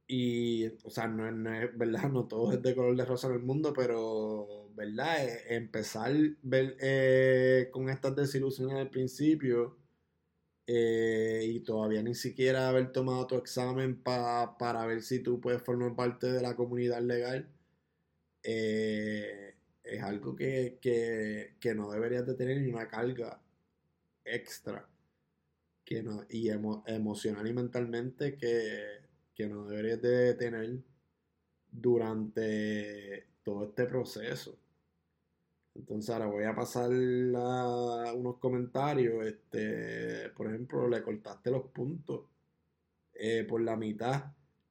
Y, 0.07 0.67
o 0.83 0.89
sea, 0.89 1.07
no, 1.07 1.27
es 1.53 1.77
verdad, 1.77 2.09
no 2.11 2.27
todo 2.27 2.53
es 2.53 2.61
de 2.61 2.75
color 2.75 2.95
de 2.95 3.05
rosa 3.05 3.27
en 3.27 3.33
el 3.33 3.39
mundo, 3.43 3.73
pero, 3.75 4.69
¿verdad? 4.73 5.25
E, 5.25 5.55
empezar 5.55 6.11
eh, 6.51 7.69
con 7.71 7.89
estas 7.89 8.15
desilusiones 8.15 8.77
al 8.77 8.89
principio 8.89 9.77
eh, 10.67 11.43
y 11.45 11.61
todavía 11.61 12.03
ni 12.03 12.13
siquiera 12.13 12.67
haber 12.67 12.91
tomado 12.91 13.25
tu 13.25 13.35
examen 13.35 14.01
para 14.03 14.85
ver 14.85 15.01
si 15.01 15.19
tú 15.19 15.39
puedes 15.39 15.61
formar 15.61 15.95
parte 15.95 16.27
de 16.27 16.41
la 16.41 16.55
comunidad 16.57 17.01
legal, 17.01 17.47
eh, 18.43 19.55
es 19.83 20.03
algo 20.03 20.35
que, 20.35 20.79
no 21.75 21.91
deberías 21.91 22.25
de 22.27 22.35
tener 22.35 22.61
ni 22.61 22.69
una 22.69 22.87
carga 22.87 23.41
extra 24.25 24.87
que 25.85 26.03
no, 26.03 26.25
y 26.29 26.49
emocional 26.49 27.47
y 27.47 27.53
mentalmente 27.53 28.37
que, 28.37 29.01
que 29.33 29.47
no 29.47 29.67
deberías 29.67 30.01
de 30.01 30.33
tener 30.33 30.79
durante 31.71 33.27
todo 33.43 33.65
este 33.65 33.85
proceso. 33.85 34.57
Entonces 35.77 36.09
ahora 36.09 36.25
voy 36.27 36.43
a 36.43 36.55
pasar 36.55 36.89
unos 36.91 38.37
comentarios. 38.39 39.25
Este, 39.25 40.29
por 40.31 40.47
ejemplo, 40.47 40.87
le 40.87 41.01
cortaste 41.03 41.51
los 41.51 41.67
puntos 41.67 42.21
eh, 43.13 43.45
por 43.47 43.61
la 43.61 43.75
mitad 43.75 44.25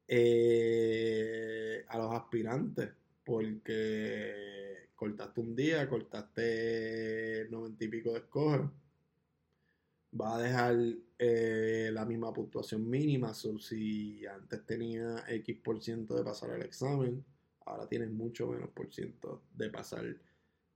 eh, 0.09 1.85
a 1.89 1.99
los 1.99 2.13
aspirantes 2.13 2.91
porque 3.25 4.91
cortaste 4.95 5.41
un 5.41 5.57
día, 5.57 5.89
cortaste 5.89 7.49
noventa 7.51 7.85
y 7.85 7.89
pico 7.89 8.13
de 8.13 8.19
escoger. 8.19 8.63
Va 10.19 10.37
a 10.37 10.43
dejar 10.43 10.77
eh, 11.19 11.91
la 11.93 12.05
misma 12.05 12.33
puntuación 12.33 12.89
mínima. 12.89 13.35
si 13.35 14.25
antes 14.27 14.65
tenía 14.65 15.25
X 15.29 15.59
por 15.63 15.81
ciento 15.83 16.17
de 16.17 16.25
pasar 16.25 16.51
el 16.51 16.63
examen, 16.63 17.25
ahora 17.67 17.89
tienes 17.89 18.11
mucho 18.11 18.47
menos 18.49 18.71
por 18.71 18.93
ciento 18.93 19.43
de 19.55 19.71
pasar 19.71 20.05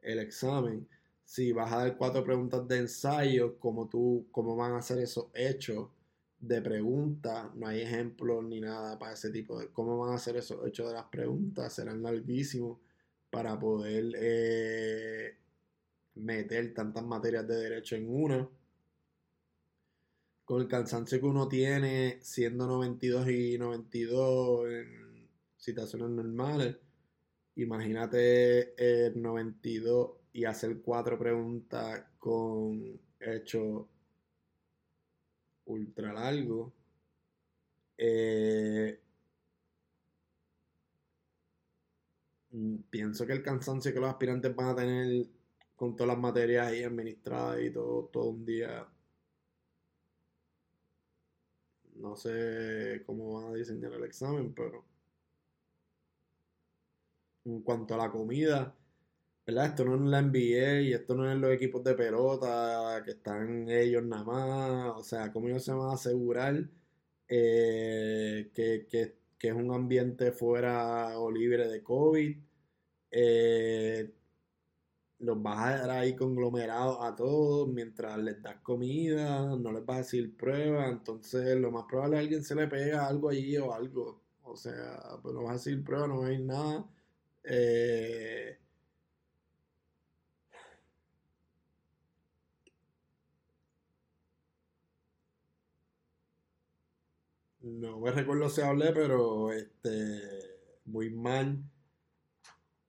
el 0.02 0.18
examen. 0.18 0.88
Si 1.24 1.52
vas 1.52 1.72
a 1.72 1.78
dar 1.78 1.96
cuatro 1.96 2.24
preguntas 2.24 2.66
de 2.66 2.78
ensayo, 2.78 3.58
como 3.58 3.88
tú, 3.88 4.26
cómo 4.30 4.56
van 4.56 4.74
a 4.74 4.82
ser 4.82 4.98
esos 4.98 5.26
hechos 5.34 5.88
de 6.40 6.62
preguntas, 6.62 7.54
no 7.54 7.66
hay 7.66 7.82
ejemplos 7.82 8.44
ni 8.44 8.60
nada 8.60 8.98
para 8.98 9.12
ese 9.12 9.30
tipo 9.30 9.58
de 9.58 9.68
cómo 9.68 9.98
van 9.98 10.14
a 10.14 10.18
ser 10.18 10.36
esos 10.36 10.66
hechos 10.66 10.88
de 10.88 10.94
las 10.94 11.04
preguntas, 11.06 11.72
serán 11.72 12.02
larguísimos 12.02 12.78
para 13.30 13.58
poder 13.58 14.12
eh, 14.16 15.36
meter 16.14 16.74
tantas 16.74 17.04
materias 17.04 17.46
de 17.46 17.56
derecho 17.56 17.96
en 17.96 18.08
una. 18.08 18.48
Con 20.44 20.62
el 20.62 20.68
cansancio 20.68 21.20
que 21.20 21.26
uno 21.26 21.46
tiene 21.46 22.18
siendo 22.22 22.66
92 22.66 23.28
y 23.28 23.58
92 23.58 24.68
en 24.68 25.28
situaciones 25.56 26.10
normales, 26.10 26.76
Imagínate 27.56 28.74
el 29.06 29.20
92 29.20 30.10
y 30.32 30.44
hacer 30.44 30.80
cuatro 30.82 31.18
preguntas 31.18 32.04
con 32.18 33.00
hecho 33.20 33.88
ultra 35.66 36.12
largo. 36.12 36.72
Eh, 37.98 38.98
mm, 42.52 42.76
pienso 42.90 43.26
que 43.26 43.32
el 43.32 43.42
cansancio 43.42 43.92
que 43.92 44.00
los 44.00 44.10
aspirantes 44.10 44.54
van 44.54 44.68
a 44.68 44.76
tener 44.76 45.26
con 45.76 45.96
todas 45.96 46.08
las 46.14 46.18
materias 46.18 46.68
ahí 46.68 46.82
administradas 46.84 47.60
y 47.62 47.70
todo, 47.70 48.04
todo 48.12 48.30
un 48.30 48.44
día. 48.44 48.86
No 51.96 52.16
sé 52.16 53.02
cómo 53.06 53.34
van 53.34 53.52
a 53.52 53.54
diseñar 53.56 53.92
el 53.92 54.04
examen, 54.04 54.52
pero 54.54 54.84
en 57.44 57.62
cuanto 57.62 57.94
a 57.94 57.98
la 57.98 58.10
comida, 58.10 58.74
¿verdad? 59.46 59.66
Esto 59.66 59.84
no 59.84 59.94
es 59.96 60.00
la 60.10 60.22
NBA 60.22 60.82
y 60.82 60.92
esto 60.92 61.14
no 61.14 61.30
es 61.30 61.38
los 61.38 61.52
equipos 61.52 61.82
de 61.84 61.94
pelota 61.94 63.02
que 63.04 63.12
están 63.12 63.68
ellos 63.70 64.04
nada 64.04 64.24
más. 64.24 64.98
O 64.98 65.02
sea, 65.04 65.32
¿cómo 65.32 65.48
ellos 65.48 65.64
se 65.64 65.72
van 65.72 65.90
a 65.90 65.94
asegurar 65.94 66.68
eh, 67.28 68.50
que, 68.54 69.16
es 69.40 69.52
un 69.54 69.72
ambiente 69.72 70.32
fuera 70.32 71.18
o 71.18 71.30
libre 71.30 71.68
de 71.68 71.82
COVID? 71.82 72.36
Eh, 73.10 74.12
los 75.18 75.42
vas 75.42 75.58
a 75.58 75.78
dar 75.86 75.90
ahí 75.90 76.16
conglomerados 76.16 76.98
a 77.02 77.14
todos 77.14 77.68
mientras 77.68 78.18
les 78.18 78.42
das 78.42 78.56
comida, 78.62 79.56
no 79.56 79.72
les 79.72 79.84
vas 79.84 79.96
a 79.96 80.00
decir 80.00 80.36
prueba, 80.36 80.88
entonces 80.88 81.56
lo 81.60 81.70
más 81.70 81.84
probable 81.86 82.16
es 82.16 82.20
que 82.20 82.24
alguien 82.26 82.44
se 82.44 82.54
le 82.54 82.66
pega 82.68 83.06
algo 83.06 83.28
allí 83.28 83.56
o 83.58 83.72
algo. 83.72 84.22
O 84.42 84.56
sea, 84.56 85.18
pues 85.22 85.34
no 85.34 85.42
vas 85.44 85.50
a 85.50 85.54
decir 85.54 85.84
prueba, 85.84 86.06
no 86.08 86.20
va 86.20 86.28
a 86.28 86.32
ir 86.32 86.40
nada 86.40 86.86
eh, 87.44 88.58
no 97.60 97.98
me 98.00 98.10
recuerdo 98.10 98.48
si 98.48 98.60
hablé, 98.60 98.92
pero 98.92 99.52
este 99.52 100.50
muy 100.86 101.10
mal 101.10 101.62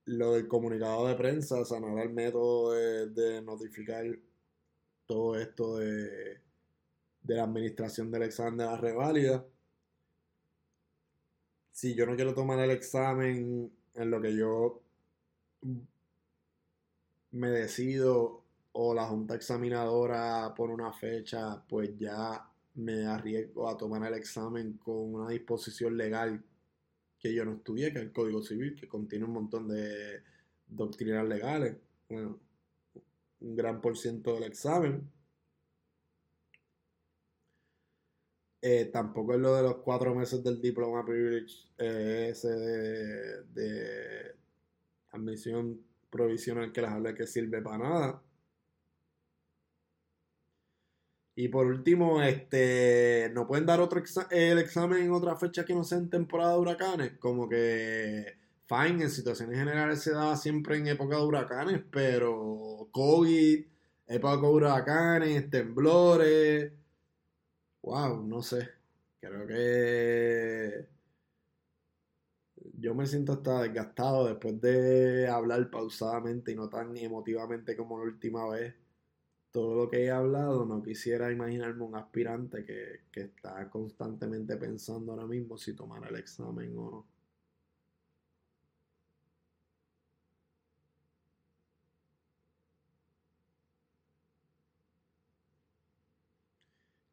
lo 0.06 0.34
del 0.34 0.48
comunicado 0.48 1.08
de 1.08 1.16
prensa, 1.16 1.58
era 1.60 2.04
el 2.04 2.10
método 2.10 2.74
de, 2.74 3.42
notificar 3.42 4.06
todo 5.06 5.36
esto 5.38 5.78
de, 5.78 6.42
de 7.22 7.36
la 7.36 7.44
administración 7.44 8.12
del 8.12 8.24
examen 8.24 8.58
de 8.58 8.66
la 8.66 8.78
reválida. 8.78 9.46
Si 11.72 11.96
yo 11.96 12.06
no 12.06 12.16
quiero 12.16 12.34
tomar 12.34 12.60
el 12.60 12.72
examen 12.72 13.72
en 13.94 14.12
lo 14.12 14.22
que 14.22 14.36
yo 14.36 14.82
me 17.32 17.50
decido 17.50 18.44
o 18.74 18.94
la 18.94 19.06
junta 19.06 19.36
examinadora 19.36 20.54
por 20.56 20.70
una 20.70 20.92
fecha, 20.94 21.62
pues 21.68 21.98
ya 21.98 22.48
me 22.76 23.06
arriesgo 23.06 23.68
a 23.68 23.78
tomar 23.78 24.06
el 24.06 24.14
examen 24.14 24.78
con 24.78 25.14
una 25.14 25.30
disposición 25.30 25.98
legal 25.98 26.42
que 27.20 27.34
yo 27.34 27.46
no 27.46 27.54
estudié, 27.54 27.92
que 27.92 28.00
es 28.00 28.06
el 28.06 28.12
Código 28.12 28.42
Civil, 28.42 28.76
que 28.76 28.88
contiene 28.88 29.26
un 29.26 29.34
montón 29.34 29.68
de 29.68 30.24
doctrinas 30.68 31.28
legales. 31.28 31.78
Bueno, 32.10 32.40
un 33.42 33.56
gran 33.56 33.82
por 33.82 33.98
ciento 33.98 34.34
del 34.34 34.44
examen. 34.44 35.10
Eh, 38.62 38.90
tampoco 38.94 39.34
es 39.34 39.40
lo 39.40 39.56
de 39.56 39.64
los 39.64 39.78
cuatro 39.78 40.14
meses 40.14 40.44
del 40.44 40.62
diploma 40.62 41.04
privilege 41.04 41.68
eh, 41.80 42.28
ese 42.32 42.48
de, 42.48 44.36
admisión 45.12 45.82
provisional 46.12 46.72
que 46.72 46.82
les 46.82 46.92
hablé 46.92 47.16
que 47.16 47.26
sirve 47.26 47.62
para 47.62 47.78
nada. 47.80 48.22
Y 51.36 51.48
por 51.48 51.66
último, 51.66 52.22
este, 52.22 53.32
no 53.34 53.48
pueden 53.48 53.66
dar 53.66 53.80
otro 53.80 54.04
el 54.30 54.60
examen 54.60 55.02
en 55.04 55.12
otra 55.12 55.36
fecha 55.38 55.66
que 55.66 55.74
no 55.74 55.84
sea 55.84 55.98
en 55.98 56.10
temporada 56.10 56.54
de 56.54 56.60
huracanes. 56.60 57.18
Como 57.20 57.50
que, 57.50 58.38
fine, 58.68 59.04
en 59.04 59.10
situaciones 59.10 59.58
generales 59.58 60.02
se 60.02 60.12
daba 60.12 60.38
siempre 60.38 60.78
en 60.78 60.88
época 60.88 61.16
de 61.18 61.24
huracanes, 61.24 61.82
pero 61.90 62.90
COVID, 62.92 63.66
época 64.08 64.36
de 64.38 64.54
huracanes, 64.54 65.50
temblores. 65.50 66.74
Wow, 67.84 68.24
no 68.28 68.42
sé. 68.42 68.70
Creo 69.20 69.46
que 69.48 70.88
yo 72.78 72.96
me 72.96 73.06
siento 73.06 73.34
hasta 73.34 73.62
desgastado 73.64 74.28
después 74.28 74.60
de 74.62 75.28
hablar 75.28 75.70
pausadamente 75.70 76.52
y 76.52 76.56
no 76.56 76.70
tan 76.70 76.96
emotivamente 76.98 77.76
como 77.78 77.98
la 78.00 78.06
última 78.06 78.48
vez 78.50 78.76
todo 79.52 79.76
lo 79.76 79.90
que 79.90 80.06
he 80.06 80.12
hablado, 80.12 80.66
no 80.66 80.84
quisiera 80.84 81.32
imaginarme 81.32 81.84
un 81.84 81.96
aspirante 81.96 82.66
que, 82.66 83.02
está 83.22 83.70
constantemente 83.70 84.58
pensando 84.58 85.14
ahora 85.14 85.28
mismo 85.28 85.58
si 85.58 85.76
tomar 85.76 86.08
el 86.10 86.18
examen 86.18 86.78
o 86.78 86.92
no. 86.92 87.11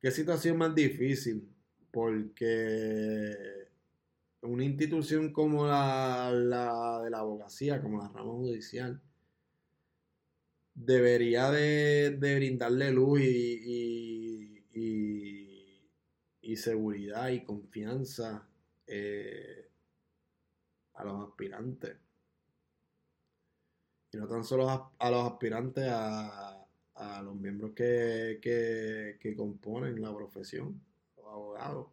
¿Qué 0.00 0.10
situación 0.10 0.58
más 0.58 0.74
difícil? 0.74 1.48
Porque 1.90 3.34
una 4.42 4.64
institución 4.64 5.32
como 5.32 5.66
la, 5.66 6.30
la 6.32 7.02
de 7.02 7.10
la 7.10 7.18
abogacía, 7.18 7.82
como 7.82 7.98
la 7.98 8.08
rama 8.08 8.32
judicial, 8.32 9.00
debería 10.78 11.50
de, 11.50 12.16
brindarle 12.20 12.92
luz 12.92 13.20
y, 13.20 14.64
y, 16.40 16.56
seguridad 16.56 17.28
y 17.28 17.44
confianza 17.44 18.48
eh, 18.86 19.70
a 20.94 21.04
los 21.04 21.28
aspirantes. 21.28 21.96
Y 24.10 24.16
no 24.16 24.26
tan 24.26 24.42
solo 24.42 24.68
a, 24.98 25.10
los 25.10 25.32
aspirantes, 25.32 25.84
a, 25.88 26.57
los 27.22 27.36
miembros 27.36 27.72
que, 27.72 28.38
que 28.40 29.36
componen 29.36 30.00
la 30.00 30.14
profesión, 30.14 30.80
los 31.16 31.26
abogados. 31.26 31.88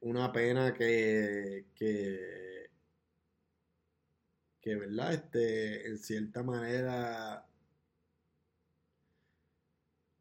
una 0.00 0.32
pena 0.32 0.74
que, 0.74 1.66
que, 1.74 2.70
que, 4.60 4.76
¿verdad? 4.76 5.14
Este, 5.14 5.86
en 5.88 5.98
cierta 5.98 6.42
manera 6.42 7.46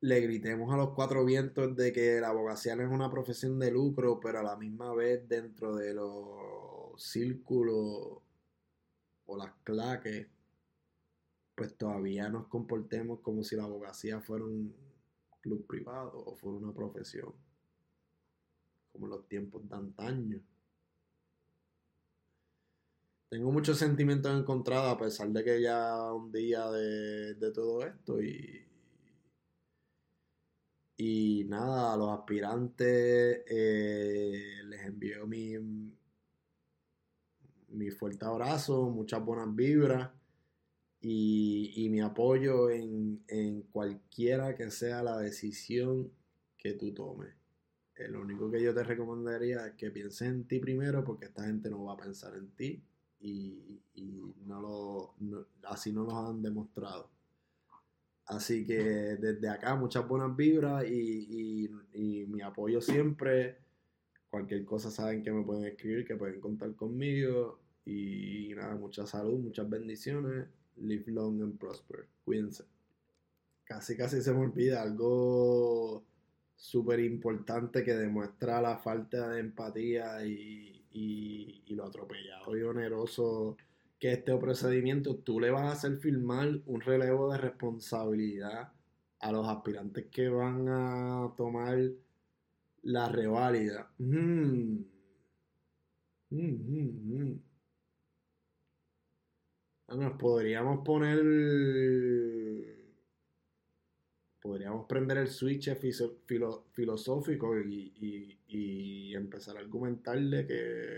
le 0.01 0.21
gritemos 0.21 0.73
a 0.73 0.77
los 0.77 0.91
cuatro 0.91 1.25
vientos 1.25 1.75
de 1.75 1.91
que 1.91 2.21
la 2.21 2.29
abogacía 2.29 2.75
no 2.75 2.83
es 2.83 2.89
una 2.89 3.11
profesión 3.11 3.59
de 3.59 3.71
lucro, 3.71 4.19
pero 4.19 4.39
a 4.39 4.43
la 4.43 4.55
misma 4.55 4.93
vez 4.93 5.27
dentro 5.27 5.75
de 5.75 5.93
los 5.93 7.01
círculos 7.01 8.19
o 9.29 9.37
las 9.37 9.53
claques, 9.63 10.27
pues 11.55 11.77
todavía 11.77 12.29
nos 12.29 12.47
comportemos 12.47 13.19
como 13.19 13.43
si 13.43 13.55
la 13.55 13.63
abogacía 13.63 14.19
fuera 14.21 14.45
un 14.45 14.73
club 15.41 15.65
privado 15.67 16.17
o 16.25 16.35
fuera 16.35 16.57
una 16.57 16.73
profesión 16.73 17.33
como 18.91 19.07
los 19.07 19.27
tiempos 19.27 19.67
de 19.69 19.75
antaño. 19.75 20.41
Tengo 23.29 23.51
muchos 23.51 23.77
sentimientos 23.77 24.35
encontrados 24.35 24.91
a 24.91 24.97
pesar 24.97 25.29
de 25.29 25.43
que 25.43 25.61
ya 25.61 26.11
un 26.11 26.31
día 26.31 26.69
de, 26.71 27.51
todo 27.53 27.85
esto 27.85 28.19
y, 28.19 28.65
y 30.97 31.45
nada, 31.47 31.93
a 31.93 31.97
los 31.97 32.09
aspirantes 32.09 33.43
eh, 33.47 34.63
les 34.65 34.81
envío 34.81 35.27
mi, 35.27 35.55
mi 37.71 37.91
fuerte 37.91 38.25
abrazo, 38.25 38.89
muchas 38.89 39.23
buenas 39.23 39.55
vibras 39.55 40.09
y, 41.01 41.71
y 41.75 41.89
mi 41.89 42.01
apoyo 42.01 42.69
en, 42.69 43.23
en 43.27 43.61
cualquiera 43.63 44.55
que 44.55 44.69
sea 44.71 45.03
la 45.03 45.17
decisión 45.17 46.11
que 46.57 46.73
tú 46.73 46.93
tomes. 46.93 47.33
Eh, 47.95 48.07
lo 48.07 48.21
único 48.21 48.49
que 48.49 48.61
yo 48.61 48.73
te 48.73 48.83
recomendaría 48.83 49.67
es 49.67 49.73
que 49.73 49.91
pienses 49.91 50.27
en 50.29 50.45
ti 50.45 50.59
primero 50.59 51.03
porque 51.03 51.25
esta 51.25 51.43
gente 51.43 51.69
no 51.69 51.83
va 51.83 51.93
a 51.93 51.97
pensar 51.97 52.35
en 52.35 52.49
ti 52.51 52.81
y, 53.21 53.81
no 54.45 54.61
lo, 54.61 55.15
así 55.63 55.91
no 55.91 56.03
lo 56.03 56.17
han 56.17 56.41
demostrado. 56.41 57.09
Así 58.25 58.65
que 58.65 58.81
desde 59.17 59.49
acá 59.49 59.75
muchas 59.75 60.07
buenas 60.07 60.35
vibras 60.35 60.85
y, 60.85 61.69
mi 62.27 62.41
apoyo 62.41 62.81
siempre. 62.81 63.57
Cualquier 64.29 64.63
cosa 64.65 64.91
saben 64.91 65.23
que 65.23 65.31
me 65.31 65.43
pueden 65.43 65.65
escribir, 65.65 66.05
que 66.05 66.15
pueden 66.15 66.39
contar 66.39 66.75
conmigo. 66.75 67.59
Y 67.85 68.53
nada, 68.55 68.75
mucha 68.75 69.05
salud, 69.05 69.39
muchas 69.39 69.69
bendiciones. 69.69 70.47
Live 70.77 71.05
long 71.07 71.41
and 71.41 71.57
prosper. 71.57 72.07
Cuídense. 72.23 72.63
Casi, 73.63 73.95
casi 73.97 74.21
se 74.21 74.33
me 74.33 74.39
olvida 74.39 74.81
algo 74.81 76.03
súper 76.59 76.99
importante 76.99 77.83
que 77.83 77.95
demuestra 77.95 78.61
la 78.61 78.77
falta 78.77 79.29
de 79.29 79.39
empatía 79.39 80.25
y, 80.25 80.75
lo 81.69 81.85
atropellado 81.85 82.57
y 82.57 82.63
oneroso 82.63 83.55
que 83.99 84.11
este 84.13 84.35
procedimiento, 84.37 85.15
tú 85.15 85.39
le 85.39 85.51
vas 85.51 85.63
a 85.63 85.71
hacer 85.71 85.97
firmar 85.97 86.59
un 86.65 86.81
relevo 86.81 87.31
de 87.31 87.37
responsabilidad 87.37 88.73
a 89.19 89.31
los 89.31 89.47
aspirantes 89.47 90.07
que 90.07 90.29
van 90.29 90.67
a 90.67 91.31
tomar 91.37 91.77
la 92.83 93.09
reválida. 93.09 93.91
Mm. 93.97 94.83
Mm, 96.31 96.37
mm, 96.37 97.39
nos 99.97 100.13
podríamos 100.13 100.85
poner 100.85 101.19
podríamos 104.41 104.85
prender 104.87 105.17
el 105.17 105.27
switch 105.27 105.69
filosófico 106.71 107.57
y, 107.59 109.13
empezar 109.13 109.57
a 109.57 109.59
argumentarle 109.59 110.47
que 110.47 110.97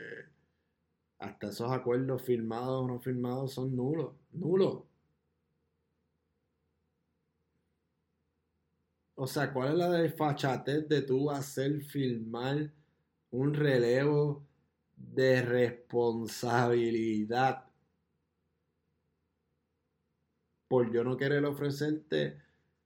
hasta 1.17 1.47
esos 1.47 1.71
acuerdos 1.71 2.21
firmados 2.21 2.83
o 2.83 2.87
no 2.87 2.99
firmados 2.99 3.53
son 3.53 3.75
nulos. 3.75 4.13
Nulos. 4.31 4.83
O 9.23 9.27
sea, 9.27 9.53
¿cuál 9.53 9.73
es 9.73 9.77
la 9.77 9.91
desfachatez 9.91 10.89
de 10.89 11.03
tú 11.03 11.29
hacer 11.29 11.83
firmar 11.83 12.71
un 13.29 13.53
relevo 13.53 14.43
de 14.95 15.43
responsabilidad 15.43 17.65
por 20.67 20.91
yo 20.91 21.03
no 21.03 21.17
querer 21.17 21.45
ofrecerte 21.45 22.41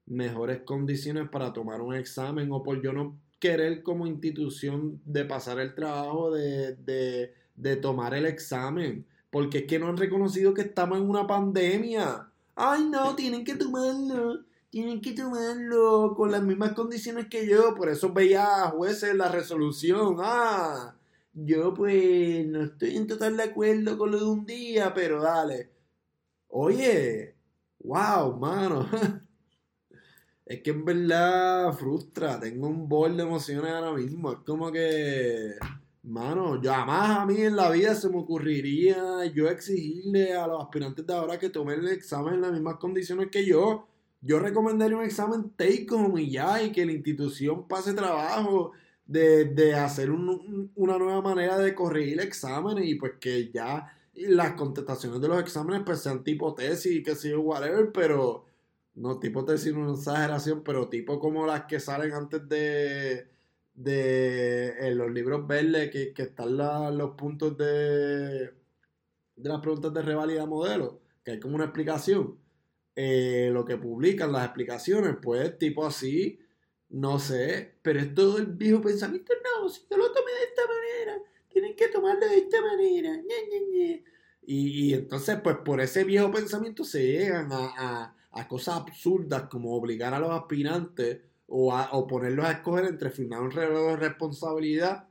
mejores 0.08 0.64
condiciones 0.64 1.30
para 1.30 1.54
tomar 1.54 1.80
un 1.80 1.96
examen 1.96 2.52
o 2.52 2.62
por 2.62 2.82
yo 2.82 2.92
no 2.92 3.18
querer 3.40 3.82
como 3.82 4.06
institución 4.06 5.00
de 5.06 5.24
pasar 5.24 5.62
el 5.62 5.74
trabajo 5.74 6.32
de, 6.32 7.34
tomar 7.82 8.14
el 8.14 8.26
examen. 8.26 9.06
Porque 9.30 9.60
es 9.60 9.68
que 9.68 9.80
no 9.80 9.88
han 9.88 9.96
reconocido 9.96 10.54
que 10.54 10.64
estamos 10.64 10.98
en 10.98 11.10
una 11.10 11.26
pandemia. 11.26 12.30
Ay, 12.56 12.90
no, 12.92 13.16
tienen 13.16 13.46
que 13.46 13.56
tomarlo. 13.56 14.44
Tienen 14.76 15.00
que 15.00 15.14
tomarlo 15.14 16.14
con 16.18 16.34
las 16.34 16.44
mismas 16.44 16.74
condiciones 16.74 17.28
que 17.28 17.48
yo. 17.48 17.74
Por 17.76 17.88
eso 17.88 18.12
veía 18.12 18.66
a 18.66 18.72
jueces 18.72 19.16
la 19.16 19.30
resolución. 19.32 20.18
Ah, 20.20 20.98
yo 21.32 21.74
pues 21.74 22.46
no 22.46 22.64
estoy 22.64 22.98
en 22.98 23.08
total 23.08 23.38
de 23.38 23.44
acuerdo 23.44 23.98
con 23.98 24.12
lo 24.12 24.18
de 24.20 24.26
un 24.26 24.46
día, 24.46 24.94
pero 24.94 25.22
dale. 25.22 25.72
Oye, 26.50 27.36
wow, 27.80 28.38
mano. 28.38 28.90
Es 30.46 30.62
que 30.62 30.72
en 30.72 30.84
verdad 30.84 31.72
frustra. 31.74 32.38
Tengo 32.38 32.68
un 32.68 32.90
bol 32.90 33.16
de 33.16 33.24
emociones 33.24 33.72
ahora 33.72 33.94
mismo. 33.94 34.34
Es 34.34 34.40
como 34.40 34.74
que, 34.74 35.54
mano, 36.04 36.60
jamás 36.62 37.20
a 37.20 37.26
mí 37.26 37.38
en 37.42 37.56
la 37.56 37.72
vida 37.72 37.96
se 37.96 38.10
me 38.10 38.18
ocurriría 38.18 39.24
yo 39.34 39.48
exigirle 39.48 40.34
a 40.34 40.48
los 40.48 40.62
aspirantes 40.62 41.08
de 41.08 41.14
ahora 41.14 41.40
que 41.40 41.50
tomen 41.50 41.80
el 41.80 41.88
examen 41.88 42.34
en 42.36 42.42
las 42.42 42.52
mismas 42.52 42.76
condiciones 42.76 43.30
que 43.32 43.46
yo. 43.46 43.88
Yo 44.26 44.40
recomendaría 44.40 44.98
un 44.98 45.04
examen 45.04 45.52
take 45.56 45.86
home 45.92 46.24
y 46.24 46.32
ya, 46.32 46.62
y 46.64 46.72
que 46.72 46.86
la 46.86 46.94
institución 46.94 47.68
pase 47.68 47.94
trabajo 47.94 48.72
de, 49.06 49.76
hacer 49.76 50.10
una 50.12 50.98
nueva 50.98 51.22
manera 51.22 51.60
de 51.60 51.76
corregir 51.76 52.20
exámenes 52.22 52.86
y 52.88 52.96
pues 52.96 53.14
que 53.20 53.52
ya 53.52 53.94
las 54.16 54.54
contestaciones 54.54 55.22
de 55.22 55.28
los 55.28 55.40
exámenes 55.40 55.84
pues 55.86 56.00
sean 56.02 56.24
tipo 56.24 56.56
tesis 56.56 56.92
y 56.92 57.04
que 57.04 57.16
sea 57.16 57.38
whatever, 57.38 57.92
pero 57.92 58.46
no 58.96 59.20
tipo 59.20 59.46
tesis, 59.46 59.74
una 59.74 59.94
exageración, 59.94 60.64
pero 60.64 60.90
tipo 60.90 61.20
como 61.20 61.46
las 61.46 61.66
que 61.66 61.80
salen 61.80 62.14
antes 62.14 62.48
de, 62.50 63.28
de 63.76 64.92
los 64.96 65.12
libros 65.12 65.46
verdes 65.48 65.92
que, 65.92 66.14
están 66.18 66.58
los 66.98 67.12
puntos 67.12 67.56
de, 67.58 68.46
de 69.36 69.50
las 69.50 69.60
preguntas 69.62 69.94
de 69.94 70.02
revalida 70.02 70.46
modelo, 70.48 71.02
que 71.24 71.32
hay 71.32 71.40
como 71.40 71.56
una 71.56 71.66
explicación. 71.66 72.45
Eh, 72.96 73.50
lo 73.52 73.66
que 73.66 73.78
publican, 73.78 74.32
las 74.32 74.46
explicaciones, 74.46 75.18
pues 75.22 75.58
tipo 75.60 75.86
así, 75.86 76.40
no 76.90 77.20
sé, 77.20 77.76
pero 77.82 78.00
es 78.00 78.14
todo 78.14 78.38
el 78.38 78.46
viejo 78.48 78.82
pensamiento, 78.82 79.34
no, 79.44 79.68
si 79.68 79.82
yo 79.92 79.98
lo 79.98 80.12
tomé 80.14 80.32
de 80.32 80.44
esta 80.44 80.62
manera, 80.66 81.22
tienen 81.50 81.76
que 81.76 81.90
tomarlo 81.90 82.26
de 82.26 82.38
esta 82.38 82.62
manera, 82.62 83.22
Y, 84.44 84.94
entonces, 84.94 85.40
pues 85.44 85.58
por 85.58 85.82
ese 85.82 86.04
viejo 86.06 86.32
pensamiento 86.32 86.84
se 86.86 87.04
llegan 87.06 87.50
a, 87.52 88.16
cosas 88.48 88.76
absurdas 88.78 89.44
como 89.50 89.76
obligar 89.76 90.14
a 90.14 90.20
los 90.20 90.32
aspirantes 90.32 91.20
o, 91.48 91.74
a, 91.74 91.90
o 91.94 92.08
ponerlos 92.08 92.46
a 92.46 92.52
escoger 92.52 92.86
entre 92.86 93.10
firmar 93.10 93.42
un 93.42 93.52
reloj 93.52 93.92
de 93.92 93.96
responsabilidad 93.98 95.08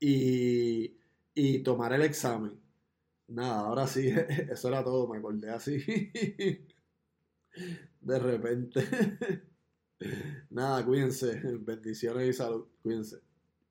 y, 0.00 0.96
y 1.34 1.58
tomar 1.60 1.92
el 1.92 2.02
examen. 2.02 2.58
Nada, 3.28 3.60
ahora 3.60 3.86
sí, 3.86 4.08
eso 4.50 4.68
era 4.68 4.82
todo, 4.84 5.08
me 5.08 5.18
acordé 5.18 5.50
así. 5.50 5.78
De 8.00 8.18
repente. 8.18 8.86
Nada, 10.50 10.84
cuídense. 10.84 11.40
Bendiciones 11.60 12.28
y 12.28 12.32
salud. 12.32 12.66
Cuídense. 12.82 13.29